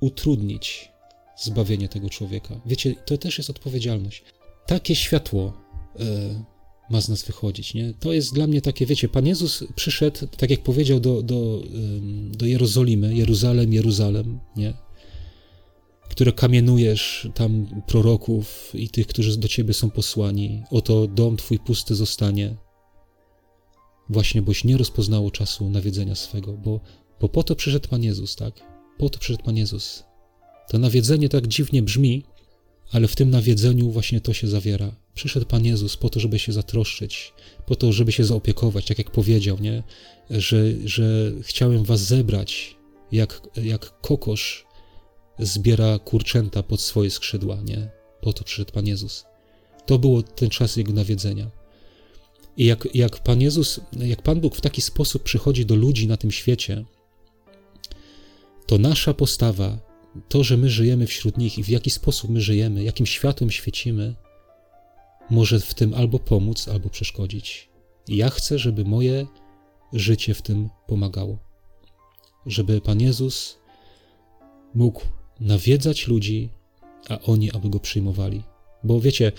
[0.00, 0.92] utrudnić
[1.36, 2.60] zbawienie tego człowieka.
[2.66, 4.24] Wiecie, to też jest odpowiedzialność.
[4.66, 5.52] Takie światło
[6.00, 6.51] e,
[6.92, 7.94] ma z nas wychodzić, nie?
[8.00, 11.62] To jest dla mnie takie, wiecie, Pan Jezus przyszedł, tak jak powiedział do, do,
[12.32, 14.74] do Jerozolimy, Jeruzalem, Jeruzalem, nie?
[16.12, 20.62] które kamienujesz tam proroków i tych, którzy do ciebie są posłani.
[20.70, 22.56] Oto dom twój pusty zostanie.
[24.08, 26.80] Właśnie, boś nie rozpoznało czasu nawiedzenia swego, bo,
[27.20, 28.54] bo po to przyszedł Pan Jezus, tak?
[28.98, 30.04] Po to przyszedł Pan Jezus.
[30.68, 32.24] To nawiedzenie tak dziwnie brzmi,
[32.90, 35.01] ale w tym nawiedzeniu właśnie to się zawiera.
[35.14, 37.32] Przyszedł Pan Jezus po to, żeby się zatroszczyć,
[37.66, 39.82] po to, żeby się zaopiekować, tak jak powiedział, nie?
[40.30, 42.76] Że, że chciałem was zebrać,
[43.12, 44.66] jak, jak kokosz
[45.38, 47.90] zbiera kurczęta pod swoje skrzydła, nie?
[48.20, 49.24] Po to przyszedł Pan Jezus.
[49.86, 51.50] To było ten czas Jego nawiedzenia.
[52.56, 56.16] I jak, jak Pan Jezus, jak Pan Bóg w taki sposób przychodzi do ludzi na
[56.16, 56.84] tym świecie,
[58.66, 59.78] to nasza postawa,
[60.28, 64.14] to, że my żyjemy wśród nich i w jaki sposób my żyjemy, jakim światłem świecimy,
[65.30, 67.68] może w tym albo pomóc, albo przeszkodzić.
[68.08, 69.26] I ja chcę, żeby moje
[69.92, 71.38] życie w tym pomagało.
[72.46, 73.58] Żeby Pan Jezus
[74.74, 75.02] mógł
[75.40, 76.50] nawiedzać ludzi,
[77.08, 78.42] a oni, aby go przyjmowali.
[78.84, 79.32] Bo wiecie,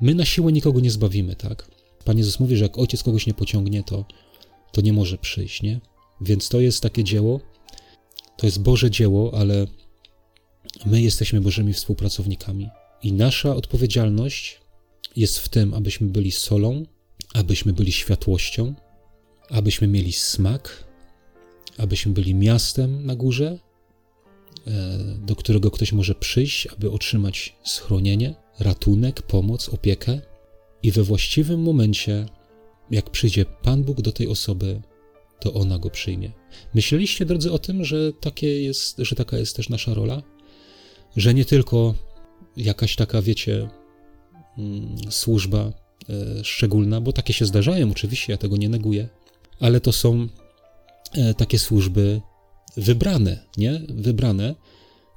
[0.00, 1.70] my na siłę nikogo nie zbawimy, tak?
[2.04, 4.04] Pan Jezus mówi, że jak ojciec kogoś nie pociągnie, to,
[4.72, 5.80] to nie może przyjść, nie?
[6.20, 7.40] Więc to jest takie dzieło,
[8.36, 9.66] to jest Boże dzieło, ale
[10.86, 12.68] my jesteśmy Bożymi współpracownikami.
[13.02, 14.60] I nasza odpowiedzialność
[15.16, 16.82] jest w tym, abyśmy byli solą,
[17.34, 18.74] abyśmy byli światłością,
[19.50, 20.84] abyśmy mieli smak,
[21.78, 23.58] abyśmy byli miastem na górze,
[24.66, 30.20] E, do którego ktoś może przyjść, aby otrzymać schronienie, ratunek, pomoc, opiekę.
[30.82, 32.26] I we właściwym momencie,
[32.90, 34.82] jak przyjdzie Pan Bóg do tej osoby,
[35.40, 36.32] to ona go przyjmie.
[36.74, 40.22] Myśleliście, drodzy, o tym, że, takie jest, że taka jest też nasza rola?
[41.16, 41.94] Że nie tylko
[42.56, 43.68] jakaś taka, wiecie,
[44.58, 49.08] mm, służba e, szczególna, bo takie się zdarzają, oczywiście, ja tego nie neguję,
[49.60, 50.28] ale to są
[51.12, 52.20] e, takie służby
[52.76, 53.80] wybrane, nie?
[53.88, 54.54] Wybrane,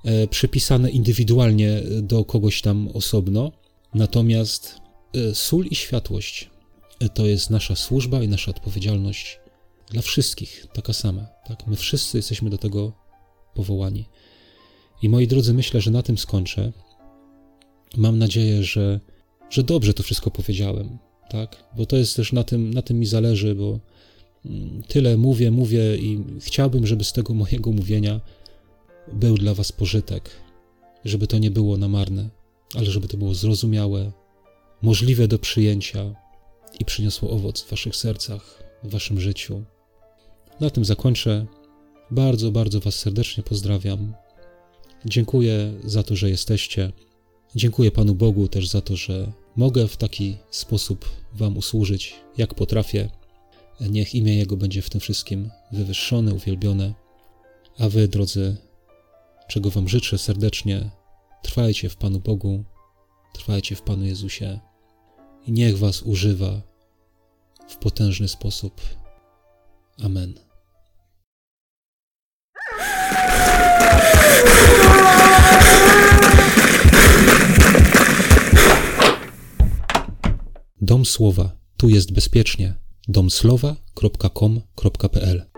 [0.05, 3.51] e, przypisane indywidualnie do kogoś tam osobno.
[3.93, 4.75] Natomiast
[5.33, 6.49] sól i światłość
[7.13, 9.39] to jest nasza służba i nasza odpowiedzialność
[9.89, 11.27] dla wszystkich, taka sama.
[11.47, 11.67] Tak?
[11.67, 12.91] My wszyscy jesteśmy do tego
[13.53, 14.05] powołani.
[15.01, 16.71] I moi drodzy, myślę, że na tym skończę.
[17.97, 18.99] Mam nadzieję, że,
[19.49, 20.97] że dobrze to wszystko powiedziałem,
[21.29, 21.63] tak?
[21.77, 23.79] Bo to jest też na tym, na tym mi zależy, bo
[24.87, 28.21] tyle mówię, mówię i chciałbym, żeby z tego mojego mówienia
[29.13, 30.29] był dla Was pożytek,
[31.05, 32.29] żeby to nie było na marne,
[32.75, 34.11] ale żeby to było zrozumiałe,
[34.81, 36.15] możliwe do przyjęcia
[36.79, 39.63] i przyniosło owoc w Waszych sercach, w Waszym życiu.
[40.59, 41.45] Na tym zakończę.
[42.11, 44.13] Bardzo, bardzo Was serdecznie pozdrawiam.
[45.05, 46.91] Dziękuję za to, że jesteście.
[47.55, 53.09] Dziękuję Panu Bogu też za to, że mogę w taki sposób Wam usłużyć, jak potrafię.
[53.89, 56.93] Niech imię Jego będzie w tym wszystkim wywyższone, uwielbione.
[57.79, 58.55] A Wy, drodzy,
[59.47, 60.89] czego Wam życzę serdecznie,
[61.41, 62.63] trwajcie w Panu Bogu,
[63.33, 64.59] trwajcie w Panu Jezusie
[65.47, 66.61] i niech Was używa
[67.69, 68.81] w potężny sposób.
[70.03, 70.33] Amen.
[80.85, 81.57] Dom Słowa.
[81.77, 82.73] Tu jest bezpiecznie
[83.07, 85.54] domslowa.com.pl